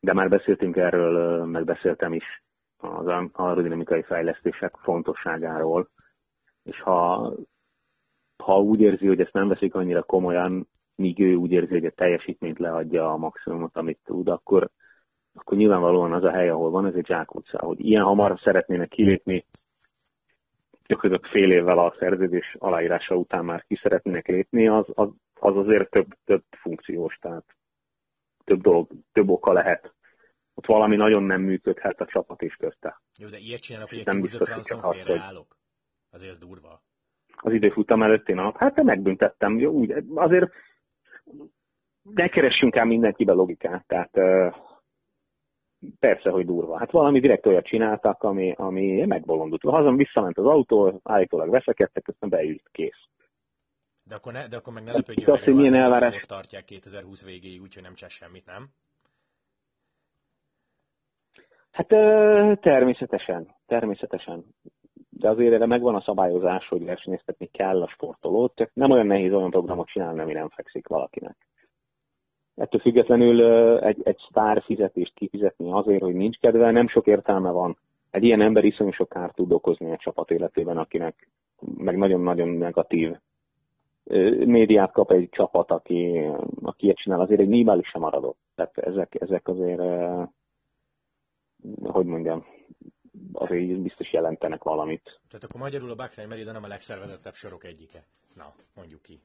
De 0.00 0.12
már 0.12 0.28
beszéltünk 0.28 0.76
erről, 0.76 1.44
meg 1.44 1.64
beszéltem 1.64 2.12
is 2.12 2.42
az 2.76 3.06
aerodinamikai 3.32 4.02
fejlesztések 4.02 4.76
fontosságáról, 4.76 5.88
és 6.62 6.80
ha, 6.80 7.32
ha 8.36 8.60
úgy 8.60 8.80
érzi, 8.80 9.06
hogy 9.06 9.20
ezt 9.20 9.32
nem 9.32 9.48
veszik 9.48 9.74
annyira 9.74 10.02
komolyan, 10.02 10.68
míg 10.94 11.20
ő 11.20 11.34
úgy 11.34 11.52
érzi, 11.52 11.72
hogy 11.72 11.84
a 11.84 11.90
teljesítményt 11.90 12.58
leadja 12.58 13.12
a 13.12 13.16
maximumot, 13.16 13.76
amit 13.76 13.98
tud, 14.04 14.28
akkor, 14.28 14.70
akkor 15.34 15.56
nyilvánvalóan 15.56 16.12
az 16.12 16.24
a 16.24 16.30
hely, 16.30 16.48
ahol 16.48 16.70
van, 16.70 16.86
ez 16.86 16.94
egy 16.94 17.06
zsákutca. 17.06 17.58
Hogy 17.58 17.80
ilyen 17.80 18.02
hamar 18.02 18.40
szeretnének 18.42 18.88
kilépni, 18.88 19.44
gyakorlatilag 20.86 21.32
fél 21.32 21.52
évvel 21.52 21.78
a 21.78 21.94
szerződés 21.98 22.56
aláírása 22.58 23.14
után 23.14 23.44
már 23.44 23.64
ki 23.66 23.78
szeretnének 23.82 24.26
lépni, 24.26 24.68
az, 24.68 24.86
az, 24.94 25.08
az 25.40 25.56
azért 25.56 25.90
több, 25.90 26.06
több 26.24 26.44
funkciós, 26.50 27.18
tehát 27.20 27.44
több 28.44 28.60
dolog, 28.60 28.90
több 29.12 29.28
oka 29.28 29.52
lehet 29.52 29.94
ott 30.54 30.66
valami 30.66 30.96
nagyon 30.96 31.22
nem 31.22 31.40
működhet 31.40 32.00
a 32.00 32.06
csapat 32.06 32.42
is 32.42 32.54
közte. 32.54 33.00
Jó, 33.18 33.28
de 33.28 33.38
ilyet 33.38 33.60
csinálok, 33.60 33.88
hogy 33.88 33.98
egy 33.98 34.06
nem 34.06 34.20
biztos, 34.20 34.50
hogy 34.50 34.62
csak 34.62 34.84
az, 34.84 35.00
hogy 35.02 35.20
Azért 36.10 36.30
ez 36.30 36.38
durva. 36.38 36.82
Az 37.36 37.52
időfutam 37.52 38.02
előtti 38.02 38.32
nap, 38.32 38.56
hát 38.56 38.82
megbüntettem, 38.82 39.58
jó, 39.58 39.72
úgy, 39.72 39.94
azért 40.14 40.50
ne 42.02 42.28
keressünk 42.28 42.76
el 42.76 42.84
mindenkibe 42.84 43.32
logikát, 43.32 43.86
tehát 43.86 44.10
persze, 45.98 46.30
hogy 46.30 46.46
durva. 46.46 46.78
Hát 46.78 46.90
valami 46.90 47.20
direkt 47.20 47.46
olyat 47.46 47.66
csináltak, 47.66 48.22
ami, 48.22 48.52
ami 48.56 49.06
megbolondult. 49.06 49.62
Hazam 49.62 49.96
visszament 49.96 50.38
az 50.38 50.46
autó, 50.46 51.00
állítólag 51.02 51.50
veszekedtek, 51.50 52.08
aztán 52.08 52.30
beült, 52.30 52.68
kész. 52.72 53.08
De 54.04 54.14
akkor, 54.14 54.32
ne, 54.32 54.48
de 54.48 54.56
akkor 54.56 54.72
meg 54.72 54.84
ne 54.84 54.92
lepődjön 54.92 55.30
meg, 55.30 55.42
hogy 55.42 55.54
milyen 55.54 55.74
elvárás... 55.74 56.24
tartják 56.26 56.64
2020 56.64 57.24
végéig, 57.24 57.60
úgyhogy 57.60 57.82
nem 57.82 57.94
csesz 57.94 58.12
semmit, 58.12 58.46
nem? 58.46 58.68
Hát 61.70 61.86
természetesen, 62.60 63.54
természetesen. 63.66 64.44
De 65.18 65.28
azért 65.28 65.52
erre 65.52 65.66
megvan 65.66 65.94
a 65.94 66.00
szabályozás, 66.00 66.68
hogy 66.68 66.84
versenyeztetni 66.84 67.46
kell 67.46 67.82
a 67.82 67.88
sportolót, 67.88 68.52
csak 68.54 68.70
nem 68.74 68.90
olyan 68.90 69.06
nehéz 69.06 69.32
olyan 69.32 69.50
programot 69.50 69.88
csinálni, 69.88 70.20
ami 70.20 70.32
nem 70.32 70.48
fekszik 70.48 70.88
valakinek. 70.88 71.36
Ettől 72.54 72.80
függetlenül 72.80 73.44
egy, 73.78 74.00
egy 74.04 74.18
sztár 74.28 74.62
fizetést 74.62 75.14
kifizetni 75.14 75.72
azért, 75.72 76.02
hogy 76.02 76.14
nincs 76.14 76.38
kedve, 76.38 76.70
nem 76.70 76.88
sok 76.88 77.06
értelme 77.06 77.50
van. 77.50 77.76
Egy 78.10 78.24
ilyen 78.24 78.40
ember 78.40 78.64
iszonyú 78.64 78.90
sok 78.90 79.08
kárt 79.08 79.34
tud 79.34 79.52
okozni 79.52 79.92
a 79.92 79.96
csapat 79.96 80.30
életében, 80.30 80.76
akinek 80.76 81.28
meg 81.76 81.96
nagyon-nagyon 81.96 82.48
negatív 82.48 83.16
médiát 84.44 84.92
kap 84.92 85.10
egy 85.10 85.28
csapat, 85.30 85.70
aki, 85.70 86.30
aki 86.62 86.84
ilyet 86.84 86.96
csinál, 86.96 87.20
azért 87.20 87.40
egy 87.40 87.48
nibális 87.48 87.88
sem 87.88 88.00
maradott. 88.00 88.38
Tehát 88.54 88.78
ezek, 88.78 89.16
ezek 89.20 89.48
azért 89.48 89.82
hogy 91.82 92.06
mondjam, 92.06 92.44
azért 93.32 93.80
biztos 93.80 94.12
jelentenek 94.12 94.62
valamit. 94.62 95.20
Tehát 95.28 95.44
akkor 95.44 95.60
magyarul 95.60 95.90
a 95.90 95.94
Bahrain 95.94 96.28
Merida 96.28 96.52
nem 96.52 96.64
a 96.64 96.68
legszervezettebb 96.68 97.34
sorok 97.34 97.64
egyike. 97.64 98.04
Na, 98.34 98.54
mondjuk 98.74 99.02
ki. 99.02 99.20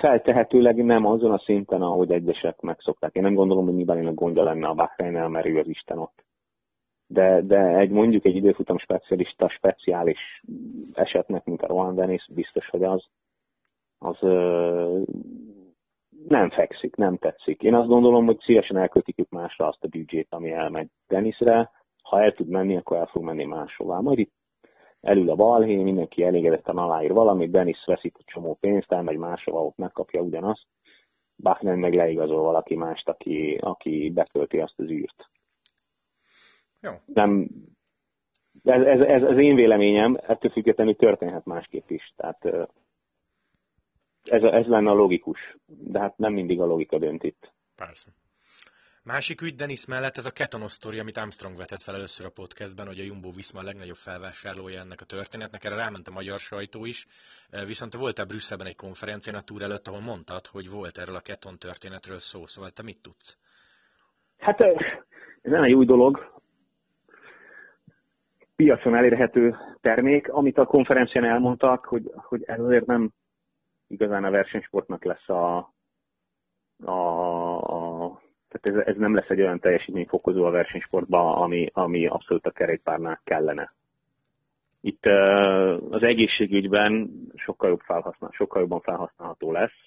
Feltehetőleg 0.00 0.84
nem 0.84 1.06
azon 1.06 1.32
a 1.32 1.38
szinten, 1.38 1.82
ahogy 1.82 2.12
egyesek 2.12 2.60
megszokták. 2.60 3.14
Én 3.14 3.22
nem 3.22 3.34
gondolom, 3.34 3.64
hogy 3.64 4.06
a 4.06 4.12
gondja 4.12 4.42
lenne 4.42 4.66
a 4.66 4.74
bahrein 4.74 5.30
mert 5.30 5.46
ő 5.46 5.58
az 5.58 5.68
Isten 5.68 5.98
ott. 5.98 6.24
De, 7.06 7.40
de 7.42 7.78
egy 7.78 7.90
mondjuk 7.90 8.24
egy 8.24 8.36
időfutam 8.36 8.78
specialista, 8.78 9.48
speciális 9.48 10.42
esetnek, 10.92 11.44
mint 11.44 11.62
a 11.62 11.66
Rohan 11.66 11.94
Dennis, 11.94 12.28
biztos, 12.34 12.68
hogy 12.68 12.82
az, 12.82 13.04
az 13.98 14.18
nem 16.28 16.50
fekszik, 16.50 16.96
nem 16.96 17.16
tetszik. 17.16 17.62
Én 17.62 17.74
azt 17.74 17.88
gondolom, 17.88 18.26
hogy 18.26 18.38
szívesen 18.40 18.76
elkötik 18.76 19.28
másra 19.28 19.66
azt 19.66 19.84
a 19.84 19.88
büdzsét, 19.88 20.26
ami 20.30 20.52
elmegy 20.52 20.88
Denisre. 21.08 21.70
Ha 22.10 22.22
el 22.22 22.32
tud 22.32 22.48
menni, 22.48 22.76
akkor 22.76 22.96
el 22.96 23.06
fog 23.06 23.22
menni 23.22 23.44
máshová. 23.44 23.98
Majd 23.98 24.18
itt 24.18 24.32
elül 25.00 25.30
a 25.30 25.34
balhé, 25.34 25.82
mindenki 25.82 26.22
elégedetten 26.22 26.76
aláír 26.76 27.12
valamit, 27.12 27.50
Denis 27.50 27.84
veszik 27.86 28.16
a 28.18 28.22
csomó 28.24 28.54
pénzt, 28.54 28.92
elmegy 28.92 29.16
máshova, 29.16 29.64
ott 29.64 29.76
megkapja 29.76 30.20
ugyanazt. 30.20 30.66
Bachmann 31.36 31.78
meg 31.78 31.94
leigazol 31.94 32.42
valaki 32.42 32.74
mást, 32.74 33.08
aki, 33.08 33.58
aki 33.60 34.10
betölti 34.14 34.58
azt 34.58 34.78
az 34.78 34.88
űrt. 34.88 35.30
Jó. 36.80 36.92
Nem, 37.04 37.48
ez, 38.64 38.82
ez, 38.82 39.00
ez, 39.00 39.22
az 39.22 39.38
én 39.38 39.54
véleményem, 39.54 40.18
ettől 40.26 40.50
függetlenül 40.50 40.96
történhet 40.96 41.44
másképp 41.44 41.90
is. 41.90 42.12
Tehát 42.16 42.44
ez, 44.24 44.42
ez 44.42 44.66
lenne 44.66 44.90
a 44.90 44.94
logikus, 44.94 45.56
de 45.66 45.98
hát 45.98 46.18
nem 46.18 46.32
mindig 46.32 46.60
a 46.60 46.66
logika 46.66 46.98
dönt 46.98 47.22
itt. 47.22 47.52
Persze. 47.76 48.09
Másik 49.12 49.40
ügy 49.42 49.54
Denis 49.54 49.86
mellett 49.86 50.16
ez 50.16 50.26
a 50.26 50.30
Ketonos 50.30 50.72
sztori, 50.72 50.98
amit 50.98 51.16
Armstrong 51.16 51.56
vetett 51.56 51.82
fel 51.82 51.94
először 51.94 52.26
a 52.26 52.36
podcastben, 52.40 52.86
hogy 52.86 53.00
a 53.00 53.02
Jumbo 53.02 53.30
Visma 53.30 53.60
a 53.60 53.62
legnagyobb 53.62 54.02
felvásárlója 54.08 54.80
ennek 54.80 55.00
a 55.00 55.04
történetnek. 55.04 55.64
Erre 55.64 55.76
ráment 55.76 56.08
a 56.08 56.16
magyar 56.18 56.38
sajtó 56.38 56.84
is. 56.84 57.06
Viszont 57.66 57.92
te 57.92 57.98
voltál 57.98 58.26
Brüsszelben 58.26 58.66
egy 58.66 58.76
konferencián 58.76 59.36
a 59.36 59.46
túr 59.48 59.62
előtt, 59.62 59.86
ahol 59.86 60.00
mondtad, 60.00 60.46
hogy 60.46 60.70
volt 60.70 60.98
erről 60.98 61.14
a 61.14 61.26
Keton 61.28 61.58
történetről 61.58 62.18
szó. 62.18 62.46
Szóval 62.46 62.70
te 62.70 62.82
mit 62.82 63.02
tudsz? 63.02 63.38
Hát 64.38 64.60
ez 64.60 65.50
nem 65.54 65.62
egy 65.62 65.72
új 65.72 65.84
dolog. 65.84 66.40
Piacon 68.56 68.96
elérhető 68.96 69.56
termék, 69.80 70.28
amit 70.28 70.58
a 70.58 70.64
konferencián 70.64 71.24
elmondtak, 71.24 71.84
hogy, 71.84 72.10
hogy 72.14 72.42
ez 72.46 72.60
azért 72.60 72.86
nem 72.86 73.10
igazán 73.86 74.24
a 74.24 74.30
versenysportnak 74.30 75.04
lesz 75.04 75.28
a, 75.28 75.56
a 76.84 77.00
tehát 78.60 78.80
ez, 78.80 78.94
ez 78.94 79.00
nem 79.00 79.14
lesz 79.14 79.28
egy 79.28 79.40
olyan 79.40 79.60
teljesítményfokozó 79.60 80.44
a 80.44 80.50
versenysportban, 80.50 81.34
ami, 81.34 81.70
ami 81.72 82.06
abszolút 82.06 82.46
a 82.46 82.50
kerékpárnál 82.50 83.20
kellene. 83.24 83.74
Itt 84.80 85.06
az 85.90 86.02
egészségügyben 86.02 87.10
sokkal, 87.34 87.68
jobb 87.68 87.80
felhasznál, 87.80 88.30
sokkal 88.32 88.60
jobban 88.60 88.80
felhasználható 88.80 89.52
lesz. 89.52 89.78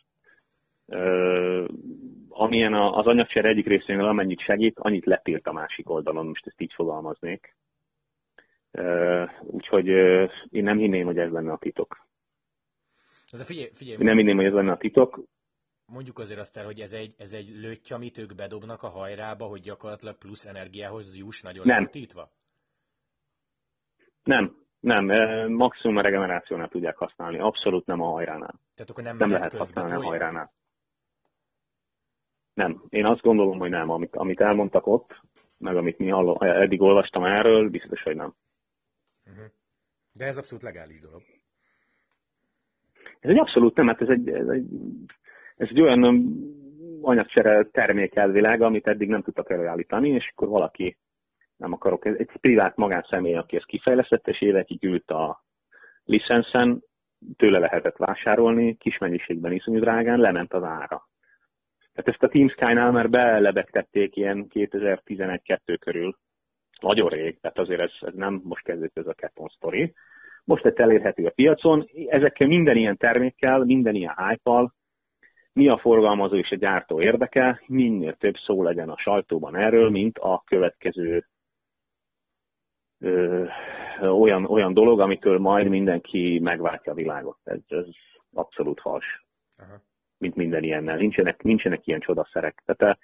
Amilyen 2.29 2.73
az 2.73 3.05
anyagcsere 3.05 3.49
egyik 3.49 3.67
részénél 3.67 4.05
amennyit 4.05 4.41
segít, 4.41 4.79
annyit 4.79 5.05
letilt 5.05 5.47
a 5.47 5.53
másik 5.53 5.89
oldalon, 5.89 6.25
most 6.25 6.47
ezt 6.47 6.61
így 6.61 6.73
fogalmaznék. 6.73 7.55
Úgyhogy 9.41 9.87
én 10.49 10.63
nem 10.63 10.77
hinném, 10.77 11.05
hogy 11.05 11.17
ez 11.17 11.31
lenne 11.31 11.51
a 11.51 11.57
titok. 11.57 12.07
De 13.37 13.43
figyelj, 13.43 13.69
figyelj, 13.73 13.97
Én 13.99 14.05
nem 14.05 14.19
inném, 14.19 14.35
hogy 14.35 14.45
ez 14.45 14.53
lenne 14.53 14.71
a 14.71 14.77
titok. 14.77 15.23
Mondjuk 15.93 16.19
azért 16.19 16.39
azt 16.39 16.57
el, 16.57 16.65
hogy 16.65 16.79
ez 16.79 16.93
egy, 16.93 17.13
ez 17.17 17.33
egy 17.33 17.49
lötty, 17.49 17.93
amit 17.93 18.17
ők 18.17 18.35
bedobnak 18.35 18.83
a 18.83 18.89
hajrába, 18.89 19.45
hogy 19.45 19.61
gyakorlatilag 19.61 20.17
plusz 20.17 20.45
energiához 20.45 21.17
juss 21.17 21.41
nagyon 21.41 21.65
nem. 21.65 21.83
Rátítva? 21.83 22.31
Nem, 24.23 24.55
nem, 24.79 25.05
maximum 25.51 25.97
a 25.97 26.01
regenerációnál 26.01 26.67
tudják 26.67 26.97
használni, 26.97 27.39
abszolút 27.39 27.85
nem 27.85 28.01
a 28.01 28.09
hajránál. 28.09 28.59
Tehát 28.75 28.89
akkor 28.89 29.03
nem, 29.03 29.17
nem 29.17 29.31
lehet 29.31 29.57
használni 29.57 29.93
a 29.93 30.03
hajránál. 30.03 30.53
Nem, 32.53 32.83
én 32.89 33.05
azt 33.05 33.21
gondolom, 33.21 33.59
hogy 33.59 33.69
nem. 33.69 33.89
Amit, 33.89 34.15
amit 34.15 34.41
elmondtak 34.41 34.87
ott, 34.87 35.21
meg 35.59 35.75
amit 35.75 35.97
mi 35.97 36.09
hallom, 36.09 36.37
eddig 36.39 36.81
olvastam 36.81 37.23
erről, 37.23 37.69
biztos, 37.69 38.03
hogy 38.03 38.15
nem. 38.15 38.33
Uh-huh. 39.25 39.45
De 40.17 40.25
ez 40.25 40.37
abszolút 40.37 40.63
legális 40.63 41.01
dolog. 41.01 41.21
Ez 43.19 43.29
egy 43.29 43.39
abszolút 43.39 43.75
nem, 43.75 43.87
hát 43.87 44.01
ez 44.01 44.09
egy, 44.09 44.29
ez 44.29 44.47
egy 44.47 44.67
ez 45.55 45.67
egy 45.69 45.81
olyan 45.81 46.33
anyagcsere 47.01 47.63
termék 47.63 48.15
elvileg, 48.15 48.61
amit 48.61 48.87
eddig 48.87 49.09
nem 49.09 49.21
tudtak 49.21 49.49
előállítani, 49.49 50.09
és 50.09 50.31
akkor 50.31 50.47
valaki, 50.47 50.97
nem 51.57 51.73
akarok, 51.73 52.05
egy 52.05 52.29
privát 52.41 52.75
magánszemély, 52.75 53.35
aki 53.35 53.55
ezt 53.55 53.65
kifejlesztette, 53.65 54.31
és 54.31 54.41
évekig 54.41 54.83
ült 54.83 55.11
a 55.11 55.43
licenszen, 56.03 56.83
tőle 57.37 57.59
lehetett 57.59 57.97
vásárolni, 57.97 58.75
kis 58.77 58.97
mennyiségben 58.97 59.51
iszonyú 59.51 59.79
drágán, 59.79 60.19
lement 60.19 60.53
az 60.53 60.63
ára. 60.63 61.07
Tehát 61.93 62.09
ezt 62.09 62.23
a 62.23 62.27
Team 62.27 62.49
Sky-nál 62.49 62.91
már 62.91 63.09
belebegtették 63.09 64.15
ilyen 64.15 64.47
2011-2 64.49 65.77
körül, 65.79 66.17
nagyon 66.81 67.09
rég, 67.09 67.39
tehát 67.39 67.57
azért 67.57 67.81
ez, 67.81 67.91
ez 67.99 68.13
nem 68.13 68.41
most 68.43 68.63
kezdődött 68.63 68.97
ez 68.97 69.07
a 69.07 69.13
Keton 69.13 69.47
sztori. 69.47 69.93
Most 70.43 70.65
egy 70.65 70.79
elérhető 70.79 71.25
a 71.25 71.31
piacon, 71.35 71.85
ezekkel 72.07 72.47
minden 72.47 72.77
ilyen 72.77 72.97
termékkel, 72.97 73.59
minden 73.63 73.95
ilyen 73.95 74.15
hype 74.17 74.51
mi 75.53 75.67
a 75.67 75.77
forgalmazó 75.77 76.35
és 76.35 76.51
a 76.51 76.55
gyártó 76.55 77.01
érdeke, 77.01 77.61
minél 77.67 78.15
több 78.15 78.35
szó 78.45 78.63
legyen 78.63 78.89
a 78.89 78.97
sajtóban 78.97 79.55
erről, 79.55 79.89
mint 79.89 80.17
a 80.17 80.43
következő 80.45 81.25
ö, 82.99 83.45
olyan, 84.01 84.45
olyan 84.45 84.73
dolog, 84.73 84.99
amitől 84.99 85.39
majd 85.39 85.67
mindenki 85.67 86.39
megváltja 86.39 86.91
a 86.91 86.95
világot. 86.95 87.37
Ez, 87.43 87.59
ez 87.67 87.85
abszolút 88.33 88.81
fals. 88.81 89.25
Aha. 89.57 89.81
Mint 90.17 90.35
minden 90.35 90.63
ilyennel. 90.63 90.97
Nincsenek, 90.97 91.43
nincsenek 91.43 91.87
ilyen 91.87 91.99
csodaszerek. 91.99 92.63
Tehát 92.65 92.99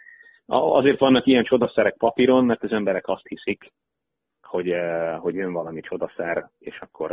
azért 0.45 0.99
vannak 0.99 1.25
ilyen 1.25 1.43
csodaszerek 1.43 1.97
papíron, 1.97 2.45
mert 2.45 2.63
az 2.63 2.71
emberek 2.71 3.07
azt 3.07 3.27
hiszik, 3.27 3.71
hogy, 4.41 4.73
hogy 5.19 5.35
jön 5.35 5.53
valami 5.53 5.81
csodaszer, 5.81 6.49
és 6.59 6.79
akkor 6.79 7.11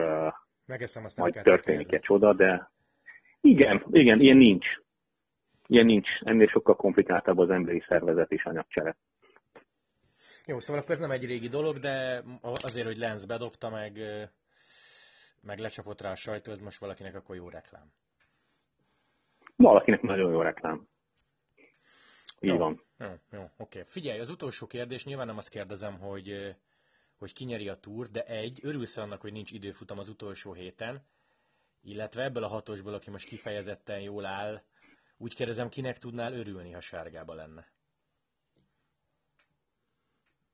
Megeszem, 0.66 1.05
majd 1.16 1.35
történik 1.42 1.92
egy 1.92 2.01
csoda, 2.01 2.33
de 2.33 2.70
igen, 3.40 3.85
igen, 3.90 4.20
ilyen 4.20 4.37
nincs. 4.37 4.66
Ilyen 5.66 5.87
nincs. 5.87 6.09
Ennél 6.20 6.46
sokkal 6.46 6.76
komplikáltabb 6.76 7.38
az 7.38 7.50
emberi 7.50 7.85
szervezet 7.88 8.33
és 8.33 8.44
anyagcsere. 8.44 8.96
Jó, 10.46 10.59
szóval 10.59 10.83
akkor 10.83 10.94
ez 10.94 11.00
nem 11.00 11.11
egy 11.11 11.24
régi 11.24 11.48
dolog, 11.48 11.79
de 11.79 12.22
azért, 12.40 12.87
hogy 12.87 12.96
Lenz 12.96 13.26
bedobta, 13.26 13.70
meg, 13.70 13.98
meg 15.42 15.59
lecsapott 15.59 16.00
rá 16.00 16.11
a 16.11 16.14
sajtó, 16.14 16.52
ez 16.52 16.61
most 16.61 16.81
valakinek 16.81 17.14
akkor 17.14 17.37
jó 17.37 17.48
reklám. 17.48 17.92
Valakinek 19.57 20.02
nagyon 20.02 20.33
jó 20.33 20.40
reklám. 20.40 20.88
Így 22.40 22.50
jó, 22.50 22.57
van. 22.57 22.83
Jó, 22.98 23.09
jó, 23.31 23.44
oké. 23.57 23.83
Figyelj, 23.85 24.20
az 24.20 24.31
utolsó 24.31 24.66
kérdés, 24.66 25.05
nyilván 25.05 25.26
nem 25.26 25.37
azt 25.37 25.48
kérdezem, 25.48 25.98
hogy, 25.98 26.57
hogy 27.18 27.33
kinyeri 27.33 27.68
a 27.68 27.74
túr, 27.74 28.07
de 28.07 28.22
egy, 28.22 28.61
örülsz 28.62 28.96
annak, 28.96 29.20
hogy 29.20 29.33
nincs 29.33 29.50
időfutam 29.52 29.98
az 29.98 30.09
utolsó 30.09 30.52
héten, 30.52 31.02
illetve 31.83 32.22
ebből 32.22 32.44
a 32.44 32.48
hatosból, 32.48 32.94
aki 32.94 33.11
most 33.11 33.29
kifejezetten 33.29 34.00
jól 34.00 34.26
áll, 34.26 34.62
úgy 35.18 35.35
kérdezem, 35.35 35.68
kinek 35.68 35.98
tudnál 35.98 36.33
örülni, 36.33 36.72
ha 36.72 36.81
sárgába 36.81 37.35
lenne? 37.35 37.66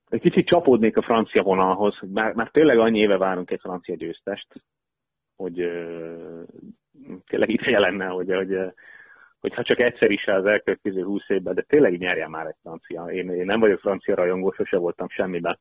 Egy 0.09 0.21
kicsit 0.21 0.47
csapódnék 0.47 0.97
a 0.97 1.03
francia 1.03 1.43
vonalhoz, 1.43 1.99
már, 2.13 2.35
már 2.35 2.51
tényleg 2.51 2.79
annyi 2.79 2.99
éve 2.99 3.17
várunk 3.17 3.51
egy 3.51 3.61
francia 3.61 3.95
győztest, 3.95 4.65
hogy 5.37 5.63
uh, 5.63 6.43
tényleg 7.27 7.49
ideje 7.49 7.79
lenne, 7.79 8.07
hogy, 8.07 8.35
hogy, 8.35 8.57
hogy 9.41 9.55
ha 9.55 9.63
csak 9.63 9.81
egyszer 9.81 10.11
is 10.11 10.27
az 10.27 10.45
elkövetkező 10.45 11.03
húsz 11.03 11.29
évben, 11.29 11.55
de 11.55 11.63
tényleg 11.63 11.99
nyerjen 11.99 12.31
már 12.31 12.47
egy 12.47 12.57
francia. 12.63 13.05
Én, 13.05 13.31
én 13.31 13.45
nem 13.45 13.61
vagyok 13.61 13.81
francia 13.81 14.15
rajongó, 14.15 14.53
sose 14.53 14.77
voltam 14.77 15.09
semmiben, 15.09 15.59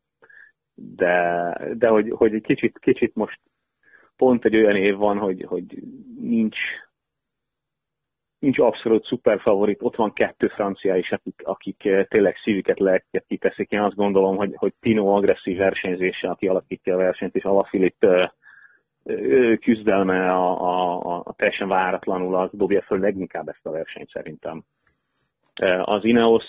de, 0.73 1.57
de 1.77 1.87
hogy, 1.87 2.09
hogy 2.09 2.33
egy 2.33 2.43
kicsit, 2.43 2.79
kicsit 2.79 3.15
most 3.15 3.39
pont 4.15 4.45
egy 4.45 4.55
olyan 4.55 4.75
év 4.75 4.95
van, 4.95 5.17
hogy, 5.17 5.45
hogy 5.47 5.83
nincs 6.19 6.57
nincs 8.41 8.59
abszolút 8.59 9.05
szuper 9.05 9.39
favorit, 9.39 9.81
ott 9.81 9.95
van 9.95 10.13
kettő 10.13 10.47
francia 10.47 10.95
is, 10.95 11.11
akik, 11.11 11.41
akik 11.43 11.85
eh, 11.85 12.05
tényleg 12.05 12.35
szívüket, 12.43 12.79
lelket 12.79 13.25
kiteszik. 13.27 13.71
Én 13.71 13.79
azt 13.79 13.95
gondolom, 13.95 14.35
hogy, 14.35 14.53
hogy 14.55 14.73
Pino 14.79 15.07
agresszív 15.07 15.57
versenyzése, 15.57 16.29
aki 16.29 16.47
alakítja 16.47 16.93
a 16.93 16.97
versenyt, 16.97 17.35
és 17.35 17.43
Alaphilipp 17.43 18.03
eh, 18.03 18.29
küzdelme 19.57 20.31
a, 20.31 20.61
a, 20.61 21.21
a 21.25 21.33
teljesen 21.33 21.67
váratlanul 21.67 22.35
az 22.35 22.49
dobja 22.53 22.81
föl 22.81 22.99
leginkább 22.99 23.47
ezt 23.47 23.65
a 23.65 23.71
versenyt 23.71 24.09
szerintem. 24.09 24.63
Eh, 25.53 25.87
az 25.87 26.03
Ineos 26.03 26.45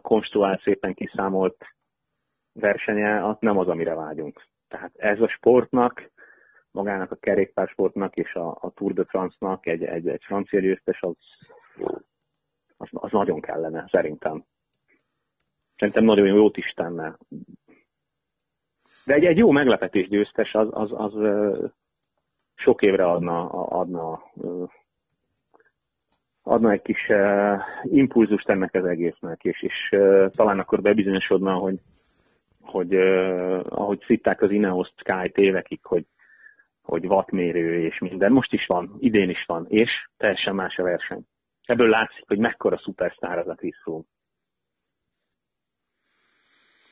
konstruált 0.00 0.62
szépen 0.62 0.94
kiszámolt 0.94 1.56
versenye, 2.52 3.26
az 3.26 3.36
nem 3.40 3.58
az, 3.58 3.68
amire 3.68 3.94
vágyunk. 3.94 4.42
Tehát 4.68 4.92
ez 4.96 5.20
a 5.20 5.28
sportnak 5.28 6.10
magának 6.72 7.10
a 7.10 7.16
kerékpársportnak 7.16 8.16
és 8.16 8.34
a, 8.34 8.58
a 8.60 8.70
Tour 8.74 8.92
de 8.92 9.04
France-nak 9.04 9.66
egy, 9.66 9.84
egy, 9.84 10.08
egy 10.08 10.22
francia 10.24 10.60
győztes, 10.60 11.00
az, 11.02 11.16
az, 12.76 12.88
az 12.92 13.10
nagyon 13.10 13.40
kellene, 13.40 13.88
szerintem. 13.90 14.44
Szerintem 15.76 16.04
nagyon 16.04 16.26
jót 16.26 16.56
is 16.56 16.72
tenne. 16.76 17.16
De 19.06 19.14
egy, 19.14 19.24
egy 19.24 19.36
jó 19.36 19.50
meglepetés 19.50 20.08
győztes, 20.08 20.54
az, 20.54 20.68
az, 20.70 20.90
az 20.92 21.12
sok 22.54 22.82
évre 22.82 23.04
adna, 23.04 23.48
adna, 23.50 24.22
adna 26.42 26.70
egy 26.70 26.82
kis 26.82 27.08
impulzust 27.82 28.48
ennek 28.48 28.74
az 28.74 28.84
egésznek, 28.84 29.44
és, 29.44 29.62
és 29.62 29.88
talán 30.30 30.58
akkor 30.58 30.82
bebizonyosodna, 30.82 31.54
hogy, 31.54 31.80
hogy 32.60 32.94
ahogy 33.68 34.02
szitták 34.06 34.42
az 34.42 34.50
Ineos 34.50 34.92
Sky 34.96 35.32
évekig, 35.34 35.80
hogy 35.82 36.06
hogy 36.82 37.06
wattmérő 37.06 37.84
és 37.84 37.98
minden. 37.98 38.32
Most 38.32 38.52
is 38.52 38.66
van, 38.66 38.96
idén 38.98 39.30
is 39.30 39.44
van, 39.46 39.66
és 39.68 39.90
teljesen 40.16 40.54
más 40.54 40.76
a 40.76 40.82
verseny. 40.82 41.22
Ebből 41.62 41.88
látszik, 41.88 42.24
hogy 42.26 42.38
mekkora 42.38 42.78
szupersztár 42.78 43.38
az 43.38 43.48
a 43.48 43.54
Chris 43.54 43.78
Froome. 43.82 44.04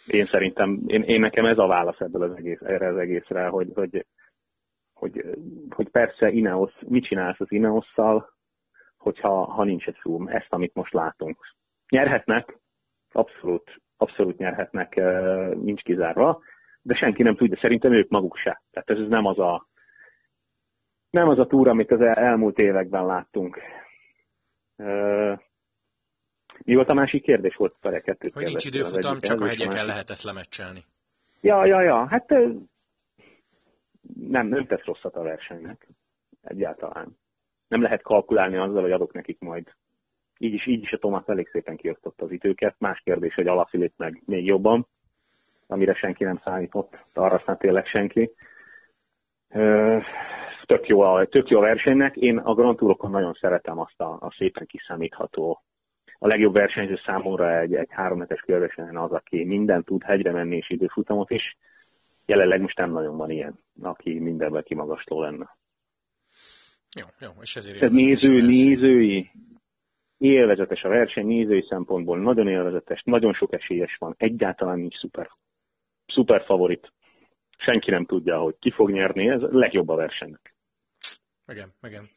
Én 0.07 0.27
szerintem, 0.27 0.83
én, 0.87 1.03
én 1.03 1.21
nekem 1.21 1.45
ez 1.45 1.59
a 1.59 1.67
válasz 1.67 2.01
ebből 2.01 2.23
az 2.23 2.37
egész, 2.37 2.61
erre 2.61 2.89
az 2.89 2.97
egészre, 2.97 3.47
hogy, 3.47 3.71
hogy, 3.75 4.07
hogy, 4.95 5.25
hogy 5.71 5.89
persze 5.89 6.31
Ineos, 6.31 6.73
mit 6.87 7.05
csinálsz 7.05 7.41
az 7.41 7.53
Ineosszal, 7.53 8.29
hogyha 8.97 9.45
ha 9.45 9.65
nincs 9.65 9.87
egy 9.87 9.97
Froome, 9.97 10.33
ezt, 10.33 10.53
amit 10.53 10.75
most 10.75 10.93
látunk. 10.93 11.55
Nyerhetnek, 11.89 12.59
abszolút, 13.13 13.77
abszolút 13.97 14.39
nyerhetnek, 14.39 14.95
nincs 15.55 15.83
kizárva, 15.83 16.43
de 16.83 16.95
senki 16.95 17.23
nem 17.23 17.37
tudja, 17.37 17.59
szerintem 17.61 17.93
ők 17.93 18.09
maguk 18.09 18.37
se. 18.37 18.63
Tehát 18.71 18.91
ez 18.91 19.09
nem 19.09 19.27
az 19.27 19.39
a, 19.39 19.67
nem 21.11 21.29
az 21.29 21.39
a 21.39 21.47
túra, 21.47 21.71
amit 21.71 21.91
az 21.91 22.01
elmúlt 22.01 22.59
években 22.59 23.07
láttunk. 23.07 23.59
Mi 26.65 26.75
volt 26.75 26.89
a 26.89 26.95
másik 26.95 27.23
kérdés? 27.23 27.57
Volt 27.57 27.75
a 27.81 28.01
kettőt 28.01 28.33
Hogy 28.33 28.45
nincs 28.45 28.65
időfutam, 28.65 29.21
csak 29.21 29.41
a 29.41 29.47
hegyeken 29.47 29.87
lehet 29.87 30.11
ezt 30.11 30.23
lemecselni. 30.23 30.85
Ja, 31.41 31.67
ja, 31.67 31.81
ja, 31.81 32.07
hát 32.07 32.29
nem, 34.29 34.47
nem 34.47 34.67
tesz 34.67 34.85
rosszat 34.85 35.17
a 35.17 35.23
versenynek. 35.23 35.89
Egyáltalán. 36.43 37.17
Nem 37.69 37.83
lehet 37.83 38.03
kalkulálni 38.03 38.57
azzal, 38.57 38.83
hogy 38.83 38.93
adok 38.93 39.13
nekik 39.13 39.39
majd. 39.41 39.75
Így 40.39 40.55
is, 40.55 40.67
így 40.67 40.83
is 40.83 40.93
a 40.93 40.99
Tomás 40.99 41.25
elég 41.27 41.49
szépen 41.49 41.77
kiosztotta 41.77 42.25
az 42.25 42.31
időket. 42.31 42.75
Más 42.79 43.01
kérdés, 43.05 43.35
hogy 43.35 43.47
Alafilip 43.47 43.93
meg 43.97 44.23
még 44.25 44.45
jobban, 44.45 44.87
amire 45.67 45.95
senki 45.95 46.25
nem 46.25 46.41
számított, 46.45 46.99
arra 47.13 47.35
aztán 47.35 47.59
tényleg 47.59 47.87
senki 47.87 48.31
tök 50.67 50.87
jó, 50.87 51.01
a, 51.01 51.27
tök 51.27 51.49
jó 51.49 51.59
a 51.59 51.63
versenynek. 51.63 52.17
Én 52.17 52.39
a 52.39 52.55
Grand 52.55 52.77
Tourokon 52.77 53.11
nagyon 53.11 53.33
szeretem 53.41 53.79
azt 53.79 54.01
a, 54.01 54.17
a 54.21 54.35
szépen 54.39 54.67
kiszámítható. 54.67 55.63
A 56.19 56.27
legjobb 56.27 56.55
versenyző 56.55 56.99
számomra 57.05 57.61
egy, 57.61 57.75
egy 57.75 57.89
három 57.91 58.21
hetes 58.21 58.41
körversenyen 58.41 58.97
az, 58.97 59.13
aki 59.13 59.45
minden 59.45 59.85
tud 59.85 60.03
hegyre 60.03 60.33
menni 60.33 60.57
és 60.57 60.71
időfutamot 60.71 61.31
is. 61.31 61.57
Jelenleg 62.27 62.61
most 62.61 62.79
nem 62.79 62.91
nagyon 62.91 63.17
van 63.17 63.31
ilyen, 63.31 63.59
aki 63.83 64.19
mindenben 64.19 64.63
kimagasló 64.63 65.23
lenne. 65.23 65.57
Jó, 67.01 67.07
jó, 67.21 67.31
és 67.41 67.57
ezért 67.57 67.83
Ez 67.83 67.91
néző, 67.91 68.47
nézői, 68.47 69.31
élvezetes 70.21 70.83
a 70.83 70.89
verseny, 70.89 71.27
nézői 71.27 71.67
szempontból 71.69 72.19
nagyon 72.19 72.49
élvezetes, 72.49 73.03
nagyon 73.05 73.33
sok 73.33 73.53
esélyes 73.53 73.97
van, 73.97 74.15
egyáltalán 74.19 74.79
nincs 74.79 74.99
szuper, 74.99 75.31
szuper 76.07 76.45
favorit. 76.45 76.93
Senki 77.61 77.91
nem 77.91 78.07
tudja, 78.07 78.39
hogy 78.39 78.57
ki 78.59 78.71
fog 78.71 78.91
nyerni, 78.91 79.29
ez 79.29 79.43
a 79.43 79.49
legjobb 79.51 79.89
a 79.89 79.95
versenynek. 79.95 80.55
Igen, 81.47 81.71
igen. 81.83 82.09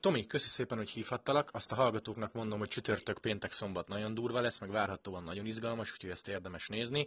Tomi, 0.00 0.26
köszi 0.26 0.48
szépen, 0.48 0.78
hogy 0.78 0.90
hívhattalak. 0.90 1.48
Azt 1.52 1.72
a 1.72 1.74
hallgatóknak 1.74 2.32
mondom, 2.32 2.58
hogy 2.58 2.68
csütörtök, 2.68 3.18
péntek, 3.18 3.52
szombat 3.52 3.88
nagyon 3.88 4.14
durva 4.14 4.40
lesz, 4.40 4.60
meg 4.60 4.70
várhatóan 4.70 5.22
nagyon 5.22 5.46
izgalmas, 5.46 5.92
úgyhogy 5.92 6.10
ezt 6.10 6.28
érdemes 6.28 6.68
nézni. 6.68 7.06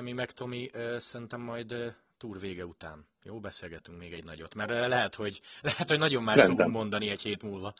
Mi 0.00 0.12
meg, 0.12 0.30
Tomi, 0.30 0.70
szerintem 0.96 1.40
majd 1.40 1.96
túr 2.18 2.40
vége 2.40 2.64
után. 2.64 3.06
Jó, 3.22 3.40
beszélgetünk 3.40 3.98
még 3.98 4.12
egy 4.12 4.24
nagyot, 4.24 4.54
mert 4.54 4.70
lehet, 4.70 5.14
hogy, 5.14 5.40
lehet, 5.62 5.88
hogy 5.88 5.98
nagyon 5.98 6.22
más 6.22 6.36
Rendben. 6.36 6.56
fogunk 6.56 6.76
mondani 6.76 7.10
egy 7.10 7.22
hét 7.22 7.42
múlva. 7.42 7.74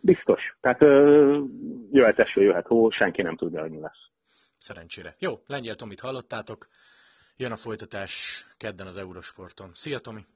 Biztos. 0.00 0.40
Tehát 0.60 0.80
jöhet 1.90 2.18
eső, 2.18 2.42
jöhet 2.42 2.66
hó, 2.66 2.90
senki 2.90 3.22
nem 3.22 3.36
tudja, 3.36 3.60
hogy 3.60 3.70
mi 3.70 3.80
lesz. 3.80 4.08
Szerencsére. 4.58 5.14
Jó, 5.18 5.42
Lengyel 5.46 5.74
Tomit 5.74 6.00
hallottátok. 6.00 6.68
Jön 7.36 7.52
a 7.52 7.56
folytatás 7.56 8.46
kedden 8.56 8.86
az 8.86 8.96
Eurosporton. 8.96 9.70
Szia, 9.74 9.98
Tomi! 9.98 10.26